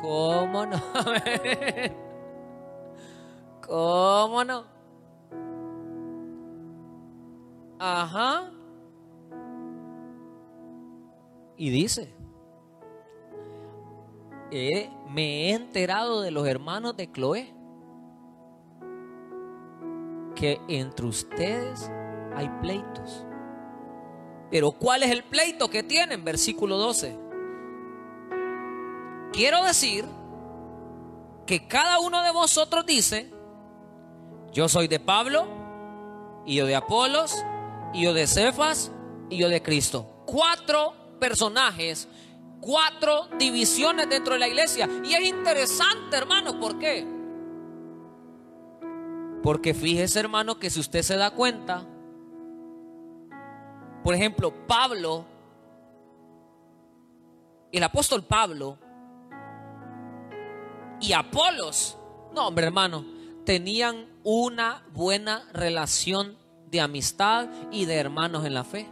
[0.00, 0.80] ¿Cómo no?
[3.66, 4.64] ¿Cómo no?
[7.78, 8.50] Ajá.
[11.56, 12.14] Y dice,
[14.50, 17.54] me he enterado de los hermanos de Chloe
[20.34, 21.90] que entre ustedes
[22.34, 23.26] hay pleitos.
[24.50, 26.24] Pero ¿cuál es el pleito que tienen?
[26.24, 27.29] Versículo 12.
[29.32, 30.04] Quiero decir
[31.46, 33.32] que cada uno de vosotros dice,
[34.52, 35.46] yo soy de Pablo,
[36.46, 37.44] y yo de Apolos,
[37.92, 38.90] y yo de Cefas,
[39.28, 40.24] y yo de Cristo.
[40.26, 42.08] Cuatro personajes,
[42.60, 44.88] cuatro divisiones dentro de la iglesia.
[45.04, 47.06] Y es interesante, hermano, ¿por qué?
[49.42, 51.86] Porque fíjese, hermano, que si usted se da cuenta,
[54.02, 55.26] Por ejemplo, Pablo,
[57.70, 58.78] el apóstol Pablo
[61.00, 61.96] y Apolos,
[62.34, 63.04] no hombre hermano,
[63.44, 66.36] tenían una buena relación
[66.70, 68.88] de amistad y de hermanos en la fe.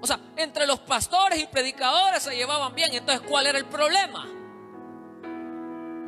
[0.00, 2.92] O sea, entre los pastores y predicadores se llevaban bien.
[2.92, 4.26] Entonces, ¿cuál era el problema?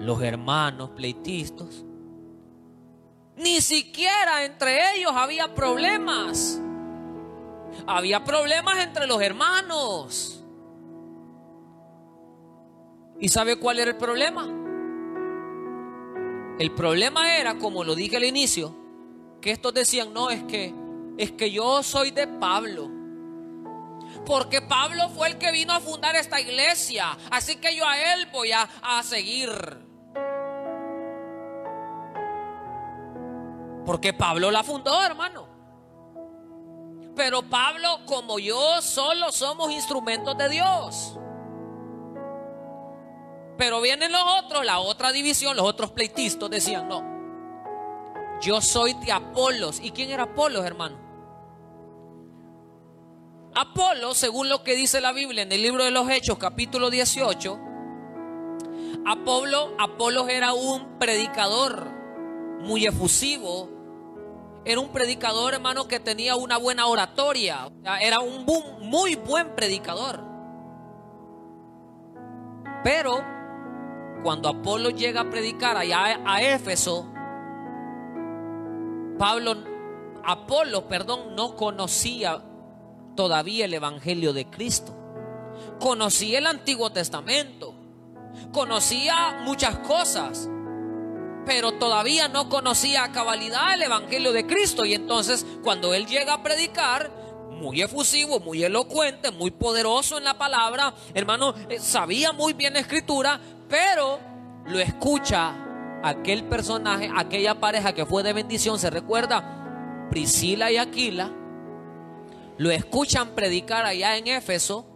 [0.01, 1.85] Los hermanos pleitistas.
[3.37, 6.61] Ni siquiera entre ellos había problemas.
[7.87, 10.44] Había problemas entre los hermanos.
[13.21, 14.49] ¿Y sabe cuál era el problema?
[16.59, 18.75] El problema era, como lo dije al inicio,
[19.41, 20.75] que estos decían, no, es que
[21.17, 22.91] es que yo soy de Pablo.
[24.27, 27.17] Porque Pablo fue el que vino a fundar esta iglesia.
[27.31, 29.51] Así que yo a él voy a, a seguir.
[33.85, 35.47] Porque Pablo la fundó, hermano.
[37.15, 41.19] Pero Pablo, como yo, solo somos instrumentos de Dios.
[43.57, 47.15] Pero vienen los otros, la otra división, los otros pleitistas decían, no,
[48.41, 49.81] yo soy de Apolos.
[49.81, 51.05] ¿Y quién era Apolos, hermano?
[53.57, 57.61] Apolo, según lo que dice la Biblia en el libro de los Hechos, capítulo 18,
[59.07, 61.87] Apolo, era un predicador
[62.61, 63.71] muy efusivo,
[64.65, 68.45] era un predicador, hermano, que tenía una buena oratoria, era un
[68.81, 70.21] muy buen predicador.
[72.83, 73.23] Pero
[74.25, 77.07] cuando Apolo llega a predicar allá a Éfeso,
[79.19, 79.55] Pablo,
[80.25, 82.43] Apolo, perdón, no conocía
[83.15, 84.97] todavía el Evangelio de Cristo.
[85.79, 87.75] Conocía el Antiguo Testamento.
[88.51, 90.49] Conocía muchas cosas.
[91.45, 94.87] Pero todavía no conocía a cabalidad el Evangelio de Cristo.
[94.87, 97.11] Y entonces cuando él llega a predicar,
[97.55, 102.81] muy efusivo, muy elocuente, muy poderoso en la palabra, hermano, eh, sabía muy bien la
[102.81, 104.19] escritura, pero
[104.67, 111.31] lo escucha aquel personaje, aquella pareja que fue de bendición, se recuerda, Priscila y Aquila,
[112.59, 114.87] lo escuchan predicar allá en Éfeso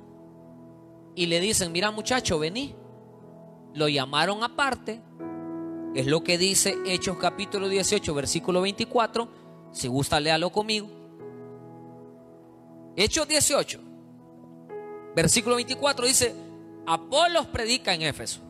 [1.14, 2.74] y le dicen, mira muchacho, vení.
[3.74, 5.02] Lo llamaron aparte.
[5.94, 9.28] Es lo que dice Hechos capítulo 18, versículo 24.
[9.72, 10.88] Si gusta, léalo conmigo.
[12.96, 13.81] Hechos 18,
[15.14, 16.35] versículo 24 dice,
[16.87, 18.47] Apolos predica en Éfeso.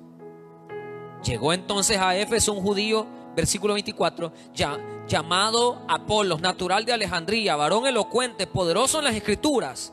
[1.28, 7.86] Llegó entonces a Éfeso un judío, versículo 24, ya, llamado Apolos, natural de Alejandría, varón
[7.86, 9.92] elocuente, poderoso en las escrituras.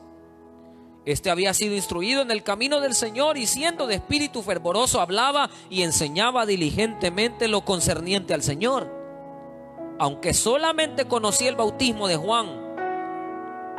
[1.04, 5.50] Este había sido instruido en el camino del Señor y siendo de espíritu fervoroso hablaba
[5.68, 8.90] y enseñaba diligentemente lo concerniente al Señor.
[9.98, 12.65] Aunque solamente conocía el bautismo de Juan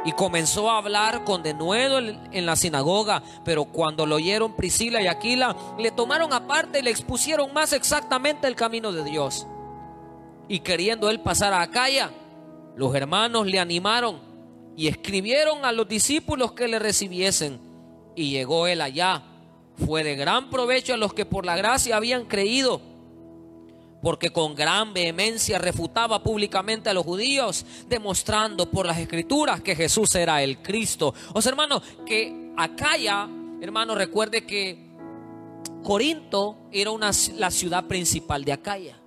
[0.06, 5.08] y comenzó a hablar con denuedo en la sinagoga, pero cuando lo oyeron Priscila y
[5.08, 9.48] Aquila, le tomaron aparte y le expusieron más exactamente el camino de Dios.
[10.48, 12.12] Y queriendo él pasar a Acaya,
[12.76, 14.20] los hermanos le animaron
[14.78, 17.60] y escribieron a los discípulos que le recibiesen.
[18.16, 19.24] Y llegó él allá.
[19.86, 22.82] Fue de gran provecho a los que por la gracia habían creído,
[24.02, 30.14] porque con gran vehemencia refutaba públicamente a los judíos, demostrando por las escrituras que Jesús
[30.16, 31.14] era el Cristo.
[31.34, 33.28] O sea, hermano, que Acaya,
[33.62, 34.88] hermano, recuerde que
[35.84, 39.00] Corinto era una, la ciudad principal de Acaya.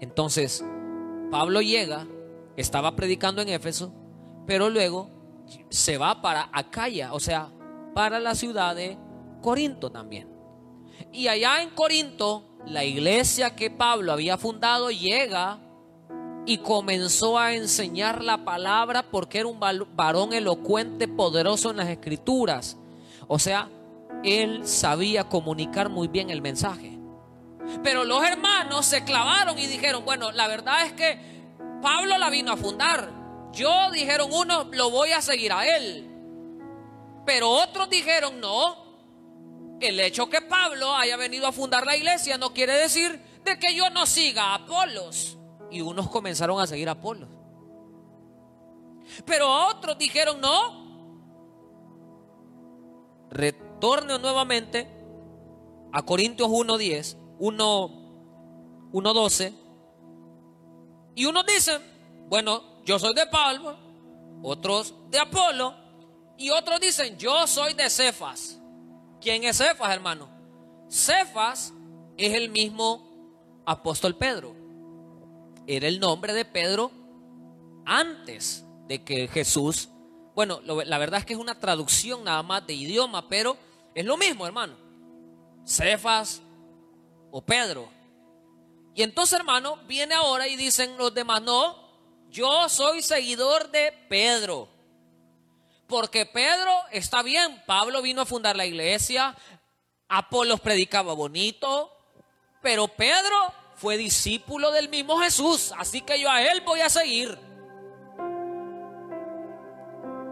[0.00, 0.64] Entonces,
[1.30, 2.06] Pablo llega,
[2.56, 3.92] estaba predicando en Éfeso,
[4.46, 5.10] pero luego
[5.68, 7.50] se va para Acaya, o sea,
[7.94, 8.96] para la ciudad de
[9.42, 10.28] Corinto también.
[11.12, 15.58] Y allá en Corinto, la iglesia que Pablo había fundado llega
[16.46, 22.78] y comenzó a enseñar la palabra porque era un varón elocuente, poderoso en las escrituras.
[23.26, 23.68] O sea,
[24.24, 26.98] él sabía comunicar muy bien el mensaje.
[27.82, 31.18] Pero los hermanos se clavaron y dijeron, bueno, la verdad es que
[31.82, 33.10] Pablo la vino a fundar.
[33.52, 36.08] Yo dijeron uno, lo voy a seguir a él.
[37.26, 38.87] Pero otros dijeron, no,
[39.80, 43.74] el hecho que Pablo haya venido a fundar la iglesia no quiere decir de que
[43.74, 45.38] yo no siga a Apolos.
[45.70, 47.28] Y unos comenzaron a seguir a Apolos.
[49.24, 50.88] Pero otros dijeron, no,
[53.30, 54.88] retorne nuevamente
[55.92, 59.54] a Corintios 1.10 1.12.
[61.14, 61.80] Y unos dicen,
[62.28, 63.78] bueno, yo soy de Pablo,
[64.42, 65.74] otros de Apolo,
[66.36, 68.60] y otros dicen, yo soy de Cefas.
[69.20, 70.28] ¿Quién es Cefas, hermano?
[70.88, 71.72] Cefas
[72.16, 74.54] es el mismo apóstol Pedro.
[75.66, 76.90] Era el nombre de Pedro
[77.84, 79.88] antes de que Jesús,
[80.34, 83.56] bueno, la verdad es que es una traducción nada más de idioma, pero
[83.94, 84.74] es lo mismo, hermano.
[85.66, 86.40] Cefas
[87.30, 87.88] o Pedro.
[88.94, 91.76] Y entonces, hermano, viene ahora y dicen los demás, no,
[92.30, 94.68] yo soy seguidor de Pedro.
[95.88, 99.34] Porque Pedro está bien, Pablo vino a fundar la iglesia,
[100.06, 101.90] Apolos predicaba bonito,
[102.60, 107.38] pero Pedro fue discípulo del mismo Jesús, así que yo a él voy a seguir.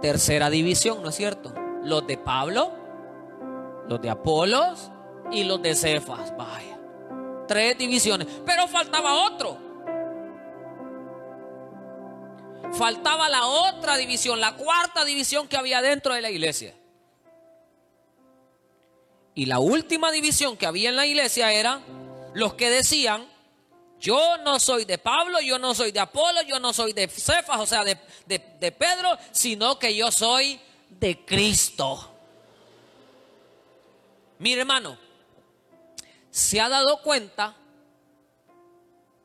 [0.02, 1.54] Tercera división, ¿no es cierto?
[1.82, 2.72] Los de Pablo,
[3.88, 4.90] los de Apolos
[5.32, 6.36] y los de Cefas.
[6.36, 6.78] Vaya,
[7.48, 9.65] tres divisiones, pero faltaba otro.
[12.72, 16.74] Faltaba la otra división, la cuarta división que había dentro de la iglesia.
[19.34, 21.80] Y la última división que había en la iglesia era
[22.34, 23.26] los que decían,
[24.00, 27.60] yo no soy de Pablo, yo no soy de Apolo, yo no soy de Cefas,
[27.60, 30.60] o sea, de, de Pedro, sino que yo soy
[30.90, 32.12] de Cristo.
[34.38, 34.98] Mi hermano,
[36.30, 37.56] se ha dado cuenta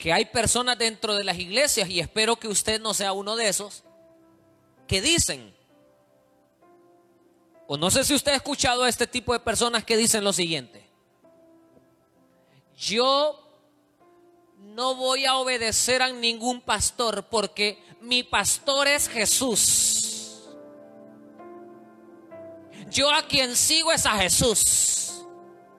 [0.02, 3.48] que hay personas dentro de las iglesias, y espero que usted no sea uno de
[3.48, 3.84] esos,
[4.88, 5.56] que dicen,
[7.68, 10.34] o no sé si usted ha escuchado a este tipo de personas que dicen lo
[10.34, 10.90] siguiente,
[12.76, 13.48] yo
[14.58, 20.48] no voy a obedecer a ningún pastor porque mi pastor es Jesús.
[22.90, 25.11] Yo a quien sigo es a Jesús.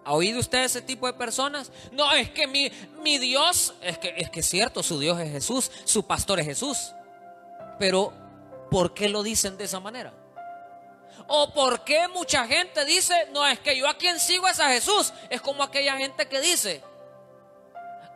[0.05, 1.71] ¿Ha oído usted ese tipo de personas?
[1.93, 2.71] No, es que mi,
[3.03, 6.47] mi Dios, es que, es que es cierto, su Dios es Jesús, su pastor es
[6.47, 6.93] Jesús.
[7.79, 8.13] Pero,
[8.71, 10.13] ¿por qué lo dicen de esa manera?
[11.29, 14.69] ¿O por qué mucha gente dice, no, es que yo a quien sigo es a
[14.69, 15.13] Jesús?
[15.31, 16.83] Es como aquella gente que dice,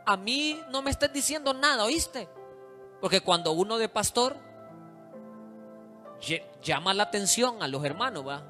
[0.05, 2.28] a mí no me estés diciendo nada, ¿oíste?
[3.01, 4.37] Porque cuando uno de pastor
[6.62, 8.43] llama la atención a los hermanos, ¿va?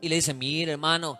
[0.00, 1.18] Y le dice, mire hermano,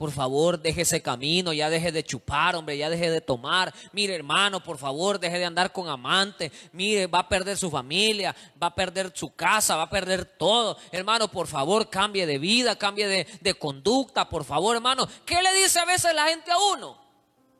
[0.00, 3.70] por favor, deje ese camino, ya deje de chupar, hombre, ya deje de tomar.
[3.92, 6.50] Mire, hermano, por favor, deje de andar con amante.
[6.72, 10.78] Mire, va a perder su familia, va a perder su casa, va a perder todo.
[10.90, 15.06] Hermano, por favor, cambie de vida, cambie de, de conducta, por favor, hermano.
[15.26, 16.96] ¿Qué le dice a veces la gente a uno?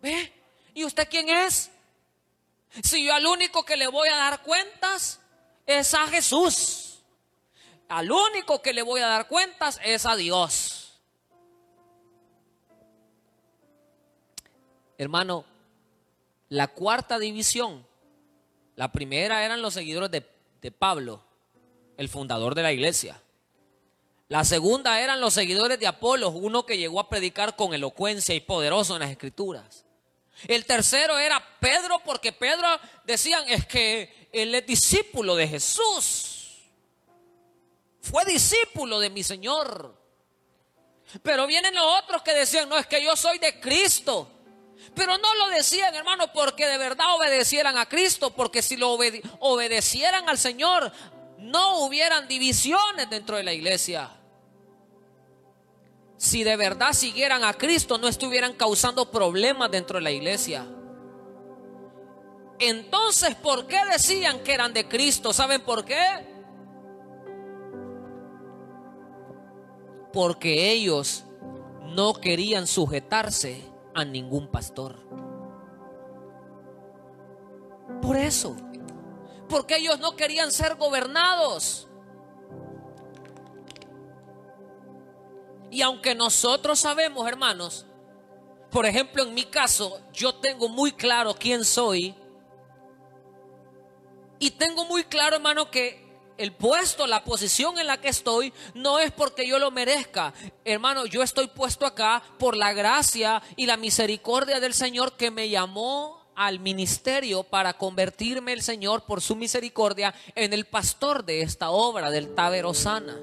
[0.01, 0.33] ¿Ve?
[0.73, 1.71] ¿Y usted quién es?
[2.83, 5.21] Si yo al único que le voy a dar cuentas
[5.67, 7.01] es a Jesús.
[7.91, 10.70] Al único que le voy a dar cuentas es a Dios.
[15.01, 15.47] Hermano,
[16.51, 17.87] la cuarta división,
[18.77, 21.25] la primera eran los seguidores de, Pablo,
[21.97, 23.19] el fundador de la iglesia.
[24.29, 28.41] La segunda eran los seguidores de Apolo, uno que llegó a predicar con elocuencia y
[28.41, 29.87] poderoso en las escrituras.
[30.47, 32.69] El tercero era Pedro, porque Pedro
[33.05, 36.59] decían es que él es discípulo de Jesús.
[38.03, 39.95] Fue discípulo de mi Señor.
[41.23, 44.37] Pero vienen los otros que decían, no, es que yo soy de Cristo.
[44.95, 48.99] Pero no lo decían, hermano, porque de verdad obedecieran a Cristo, porque si lo
[49.39, 50.93] obedecieran al Señor,
[51.39, 54.11] no hubieran divisiones dentro de la iglesia.
[56.17, 60.67] Si de verdad siguieran a Cristo, no estuvieran causando problemas dentro de la iglesia.
[62.59, 65.33] Entonces, ¿por qué decían que eran de Cristo?
[65.33, 66.27] ¿Saben por qué?
[70.13, 71.25] Porque ellos
[71.95, 74.97] no querían sujetarse a ningún pastor.
[78.01, 78.57] Por eso,
[79.49, 81.89] porque ellos no querían ser gobernados.
[85.71, 87.87] Y aunque nosotros sabemos, hermanos,
[88.71, 92.15] por ejemplo, en mi caso, yo tengo muy claro quién soy.
[94.39, 96.10] Y tengo muy claro, hermano, que
[96.41, 100.33] el puesto, la posición en la que estoy, no es porque yo lo merezca.
[100.65, 105.51] Hermano, yo estoy puesto acá por la gracia y la misericordia del Señor que me
[105.51, 111.71] llamó al ministerio para convertirme el Señor por su misericordia en el pastor de esta
[111.71, 113.19] obra del Taberosana.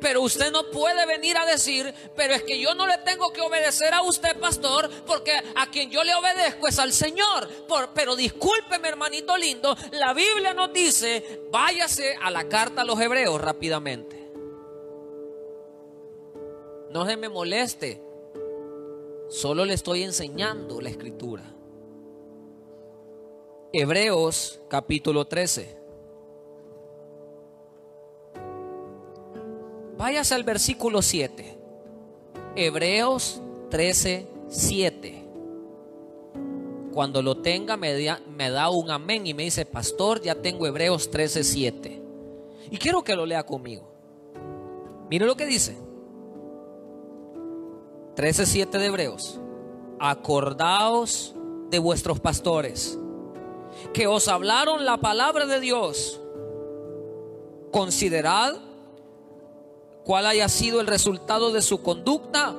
[0.00, 3.40] Pero usted no puede venir a decir, pero es que yo no le tengo que
[3.40, 7.48] obedecer a usted, pastor, porque a quien yo le obedezco es al Señor.
[7.94, 13.40] pero discúlpeme, hermanito lindo, la Biblia nos dice, váyase a la carta a los hebreos
[13.40, 14.30] rápidamente.
[16.90, 18.02] No se me moleste,
[19.28, 21.42] solo le estoy enseñando la escritura.
[23.72, 25.81] Hebreos capítulo 13.
[30.02, 31.56] Váyase al versículo 7.
[32.56, 33.40] Hebreos
[33.70, 35.24] 13, 7.
[36.92, 40.66] Cuando lo tenga me da, me da un amén y me dice, pastor, ya tengo
[40.66, 42.02] Hebreos 13:7.
[42.72, 43.92] Y quiero que lo lea conmigo.
[45.08, 45.76] Mire lo que dice.
[48.16, 49.38] 13:7 de Hebreos.
[50.00, 51.36] Acordaos
[51.70, 52.98] de vuestros pastores
[53.94, 56.20] que os hablaron la palabra de Dios.
[57.70, 58.71] Considerad
[60.04, 62.54] cuál haya sido el resultado de su conducta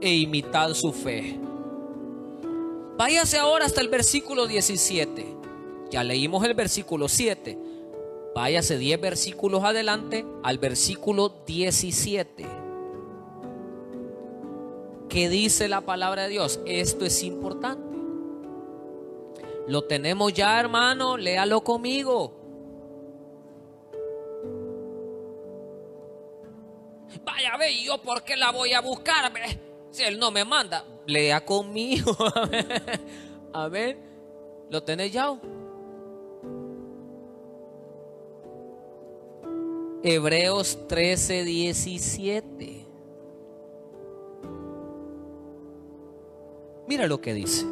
[0.00, 1.38] e imitad su fe.
[2.96, 5.36] Váyase ahora hasta el versículo 17.
[5.90, 7.58] Ya leímos el versículo 7.
[8.34, 12.46] Váyase 10 versículos adelante al versículo 17.
[15.08, 16.60] ¿Qué dice la palabra de Dios?
[16.66, 17.90] Esto es importante.
[19.66, 22.39] Lo tenemos ya, hermano, léalo conmigo.
[27.90, 29.32] Vaya, ve, yo por qué la voy a buscar?
[29.90, 32.16] Si él no me manda, lea conmigo.
[33.52, 33.98] A ver,
[34.70, 35.36] ¿lo tenés ya?
[40.02, 42.86] Hebreos 13, 17.
[46.86, 47.66] Mira lo que dice.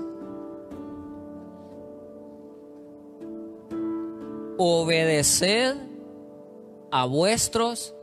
[4.59, 5.77] Obedeced
[6.91, 7.95] a vuestros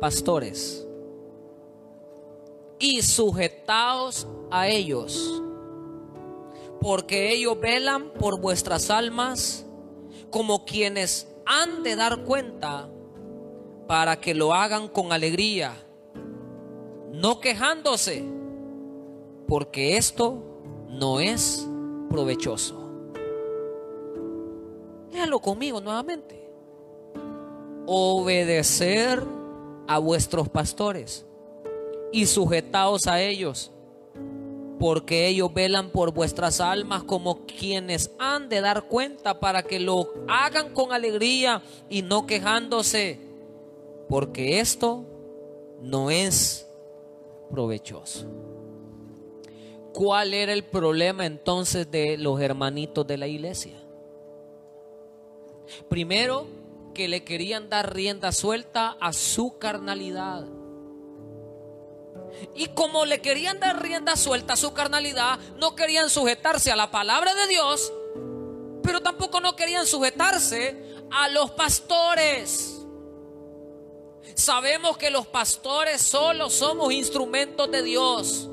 [0.00, 0.86] pastores
[2.82, 5.40] y sujetaos a ellos,
[6.80, 9.64] porque ellos velan por vuestras almas
[10.30, 12.88] como quienes han de dar cuenta
[13.86, 15.76] para que lo hagan con alegría,
[17.12, 18.24] no quejándose,
[19.46, 20.42] porque esto
[20.88, 21.64] no es
[22.10, 22.80] provechoso.
[25.12, 26.50] Léalo conmigo nuevamente.
[27.86, 29.22] Obedecer
[29.86, 31.26] a vuestros pastores
[32.12, 33.72] y sujetaos a ellos,
[34.78, 40.12] porque ellos velan por vuestras almas como quienes han de dar cuenta para que lo
[40.28, 43.18] hagan con alegría y no quejándose,
[44.08, 45.04] porque esto
[45.80, 46.68] no es
[47.50, 48.26] provechoso.
[49.92, 53.78] ¿Cuál era el problema entonces de los hermanitos de la iglesia?
[55.88, 56.46] Primero,
[56.94, 60.46] que le querían dar rienda suelta a su carnalidad.
[62.54, 66.90] Y como le querían dar rienda suelta a su carnalidad, no querían sujetarse a la
[66.90, 67.92] palabra de Dios,
[68.82, 70.76] pero tampoco no querían sujetarse
[71.10, 72.78] a los pastores.
[74.34, 78.48] Sabemos que los pastores solo somos instrumentos de Dios.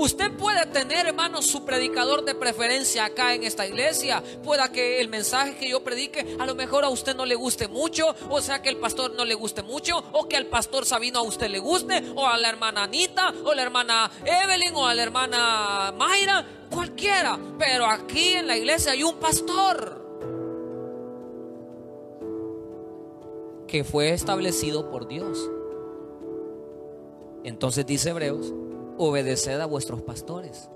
[0.00, 4.22] Usted puede tener, hermano, su predicador de preferencia acá en esta iglesia.
[4.44, 7.66] Pueda que el mensaje que yo predique a lo mejor a usted no le guste
[7.66, 11.18] mucho, o sea que el pastor no le guste mucho, o que al pastor Sabino
[11.18, 14.94] a usted le guste, o a la hermana Anita, o la hermana Evelyn, o a
[14.94, 17.36] la hermana Mayra, cualquiera.
[17.58, 20.06] Pero aquí en la iglesia hay un pastor
[23.66, 25.50] que fue establecido por Dios.
[27.42, 28.52] Entonces dice Hebreos
[28.98, 30.68] obedeced a vuestros pastores.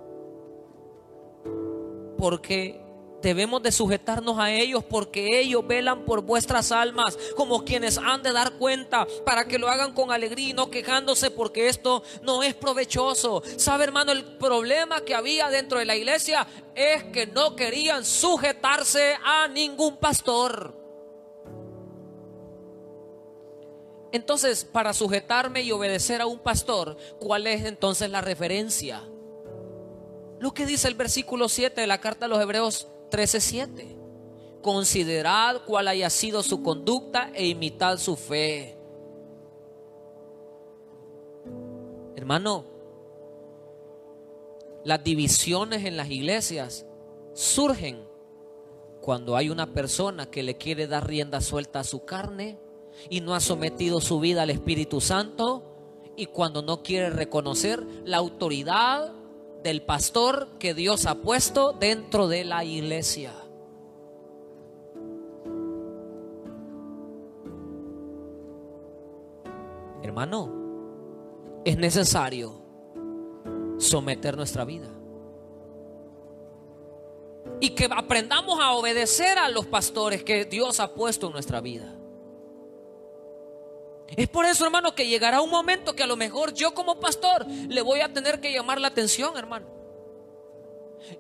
[2.17, 2.81] Porque
[3.23, 8.33] debemos de sujetarnos a ellos porque ellos velan por vuestras almas como quienes han de
[8.33, 12.55] dar cuenta para que lo hagan con alegría y no quejándose porque esto no es
[12.55, 13.43] provechoso.
[13.57, 14.13] ¿Sabe hermano?
[14.13, 19.97] El problema que había dentro de la iglesia es que no querían sujetarse a ningún
[19.97, 20.82] pastor.
[24.13, 29.03] Entonces, para sujetarme y obedecer a un pastor, ¿cuál es entonces la referencia?
[30.39, 33.97] Lo que dice el versículo 7 de la carta a los Hebreos 13:7.
[34.61, 38.77] Considerad cuál haya sido su conducta e imitad su fe.
[42.15, 42.67] Hermano,
[44.85, 46.87] las divisiones en las iglesias
[47.33, 48.05] surgen
[49.01, 52.59] cuando hay una persona que le quiere dar rienda suelta a su carne
[53.09, 55.63] y no ha sometido su vida al Espíritu Santo
[56.17, 59.13] y cuando no quiere reconocer la autoridad
[59.63, 63.33] del pastor que Dios ha puesto dentro de la iglesia.
[70.03, 70.53] Hermano,
[71.65, 72.61] es necesario
[73.79, 74.89] someter nuestra vida.
[77.61, 82.02] Y que aprendamos a obedecer a los pastores que Dios ha puesto en nuestra vida.
[84.17, 87.47] Es por eso, hermano, que llegará un momento que a lo mejor yo como pastor
[87.47, 89.67] le voy a tener que llamar la atención, hermano.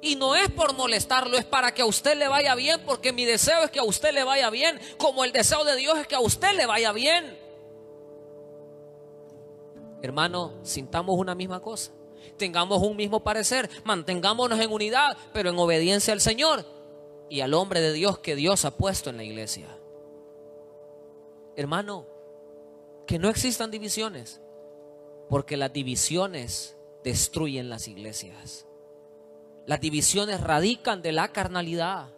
[0.00, 3.24] Y no es por molestarlo, es para que a usted le vaya bien, porque mi
[3.24, 6.14] deseo es que a usted le vaya bien, como el deseo de Dios es que
[6.14, 7.38] a usted le vaya bien.
[10.02, 11.92] Hermano, sintamos una misma cosa.
[12.36, 16.64] tengamos un mismo parecer, mantengámonos en unidad, pero en obediencia al Señor
[17.28, 19.68] y al hombre de Dios que Dios ha puesto en la iglesia.
[21.56, 22.06] Hermano,
[23.06, 24.40] que no existan divisiones,
[25.28, 28.66] porque las divisiones destruyen las iglesias.
[29.66, 32.08] Las divisiones radican de la carnalidad.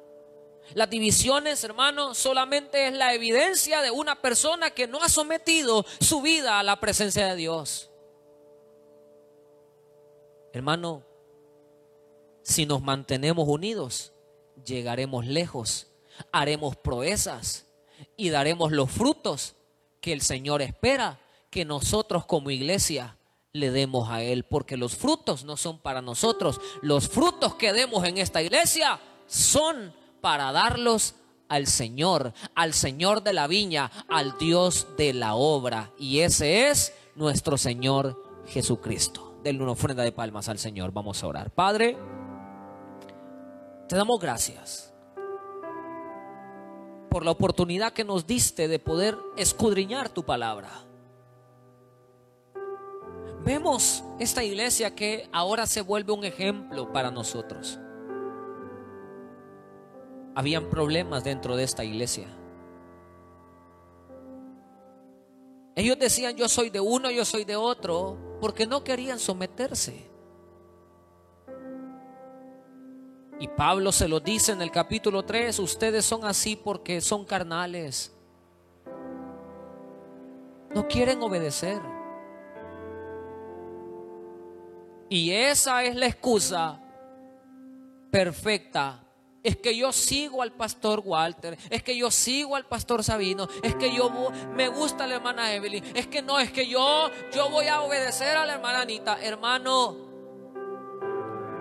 [0.73, 6.23] Las divisiones, hermano, solamente es la evidencia de una persona que no ha sometido su
[6.23, 7.91] vida a la presencia de Dios.
[10.53, 11.03] Hermano,
[12.43, 14.13] si nos mantenemos unidos,
[14.65, 15.89] llegaremos lejos,
[16.33, 17.67] haremos proezas
[18.17, 19.57] y daremos los frutos
[20.05, 23.17] que el Señor espera que nosotros como iglesia
[23.55, 28.05] le demos a Él, porque los frutos no son para nosotros, los frutos que demos
[28.05, 31.15] en esta iglesia son para darlos
[31.49, 36.93] al Señor, al Señor de la viña, al Dios de la obra, y ese es
[37.15, 39.41] nuestro Señor Jesucristo.
[39.43, 41.51] Denle una ofrenda de palmas al Señor, vamos a orar.
[41.51, 41.97] Padre,
[43.89, 44.94] te damos gracias
[47.15, 50.69] por la oportunidad que nos diste de poder escudriñar tu palabra.
[53.45, 57.79] Vemos esta iglesia que ahora se vuelve un ejemplo para nosotros.
[60.35, 62.27] Habían problemas dentro de esta iglesia.
[65.77, 70.11] Ellos decían yo soy de uno, yo soy de otro, porque no querían someterse.
[73.41, 78.13] Y Pablo se lo dice en el capítulo 3, ustedes son así porque son carnales.
[80.75, 81.81] No quieren obedecer.
[85.09, 86.81] Y esa es la excusa
[88.11, 89.01] perfecta.
[89.43, 93.75] Es que yo sigo al pastor Walter, es que yo sigo al pastor Sabino, es
[93.75, 94.11] que yo
[94.55, 98.39] me gusta la hermana Evelyn, es que no, es que yo yo voy a obedecer
[98.39, 100.04] a la hermana Anita, hermano.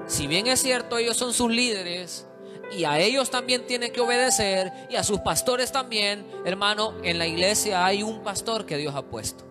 [0.05, 2.27] Si bien es cierto, ellos son sus líderes
[2.71, 7.27] y a ellos también tienen que obedecer y a sus pastores también, hermano, en la
[7.27, 9.45] iglesia hay un pastor que Dios ha puesto.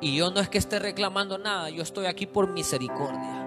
[0.00, 3.40] Y yo no es que esté reclamando nada, yo estoy aquí por misericordia.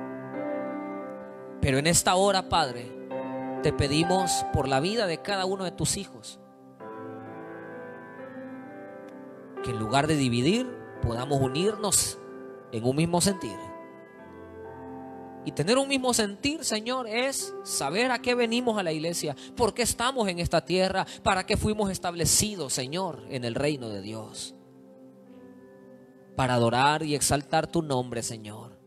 [1.61, 2.89] Pero en esta hora, Padre,
[3.63, 6.39] te pedimos por la vida de cada uno de tus hijos.
[9.63, 10.67] Que en lugar de dividir,
[11.01, 12.17] podamos unirnos
[12.71, 13.66] en un mismo sentir
[15.47, 19.73] y tener un mismo sentir, Señor, es saber a qué venimos a la iglesia, por
[19.73, 24.55] qué estamos en esta tierra, para qué fuimos establecidos, Señor, en el reino de Dios.
[26.35, 28.77] Para adorar y exaltar tu nombre, Señor.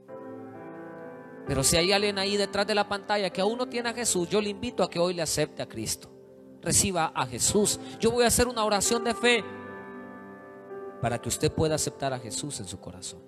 [1.47, 4.29] Pero si hay alguien ahí detrás de la pantalla que aún no tiene a Jesús,
[4.29, 6.13] yo le invito a que hoy le acepte a Cristo.
[6.61, 7.81] Reciba a Jesús.
[7.99, 9.43] Yo voy a hacer una oración de fe
[11.01, 13.23] para que usted pueda aceptar a Jesús en su corazón.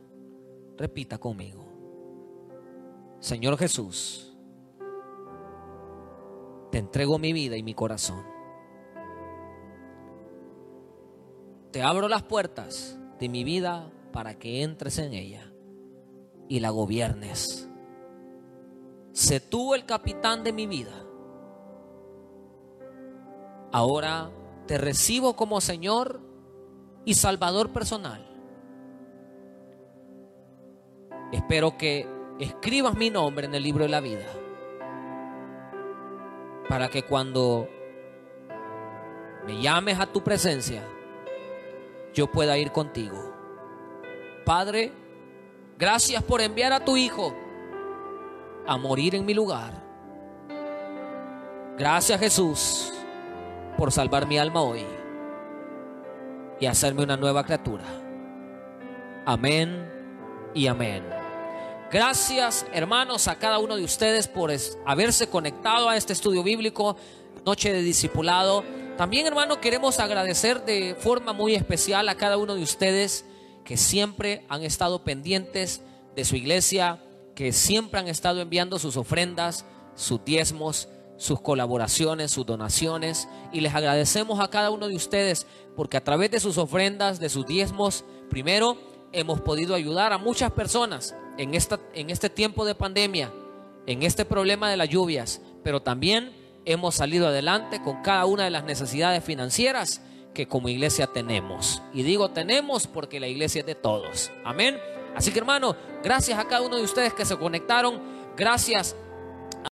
[0.77, 1.62] Repita conmigo.
[3.23, 4.37] Señor Jesús,
[6.73, 8.27] te entrego mi vida y mi corazón.
[11.71, 15.53] Te abro las puertas de mi vida para que entres en ella
[16.49, 17.71] y la gobiernes.
[19.13, 21.05] Sé tú el capitán de mi vida.
[23.71, 24.33] Ahora
[24.67, 26.21] te recibo como Señor
[27.05, 28.29] y Salvador personal.
[31.31, 34.27] Espero que escribas mi nombre en el libro de la vida.
[36.69, 37.69] Para que cuando
[39.47, 40.83] me llames a tu presencia,
[42.15, 43.33] yo pueda ir contigo.
[44.45, 44.93] Padre,
[45.79, 47.35] gracias por enviar a tu Hijo
[48.67, 49.83] a morir en mi lugar.
[51.77, 52.93] Gracias Jesús
[53.77, 54.85] por salvar mi alma hoy
[56.61, 57.85] y hacerme una nueva criatura.
[59.27, 59.91] Amén
[60.55, 61.22] y amén.
[61.93, 64.51] Gracias, hermanos, a cada uno de ustedes por
[64.87, 66.97] haberse conectado a este estudio bíblico,
[67.45, 68.65] Noche de Discipulado.
[68.97, 73.27] También, hermano, queremos agradecer de forma muy especial a cada uno de ustedes
[73.63, 75.83] que siempre han estado pendientes
[76.17, 80.89] de su iglesia, que siempre han estado enviando sus ofrendas, sus diezmos,
[81.19, 83.29] sus colaboraciones, sus donaciones.
[83.53, 87.29] Y les agradecemos a cada uno de ustedes porque a través de sus ofrendas, de
[87.29, 88.79] sus diezmos, primero
[89.13, 93.33] hemos podido ayudar a muchas personas en, esta, en este tiempo de pandemia,
[93.87, 96.33] en este problema de las lluvias, pero también
[96.65, 100.01] hemos salido adelante con cada una de las necesidades financieras
[100.35, 101.83] que como iglesia tenemos.
[101.93, 104.31] Y digo tenemos porque la iglesia es de todos.
[104.45, 104.79] Amén.
[105.15, 108.01] Así que hermano, gracias a cada uno de ustedes que se conectaron.
[108.37, 108.97] Gracias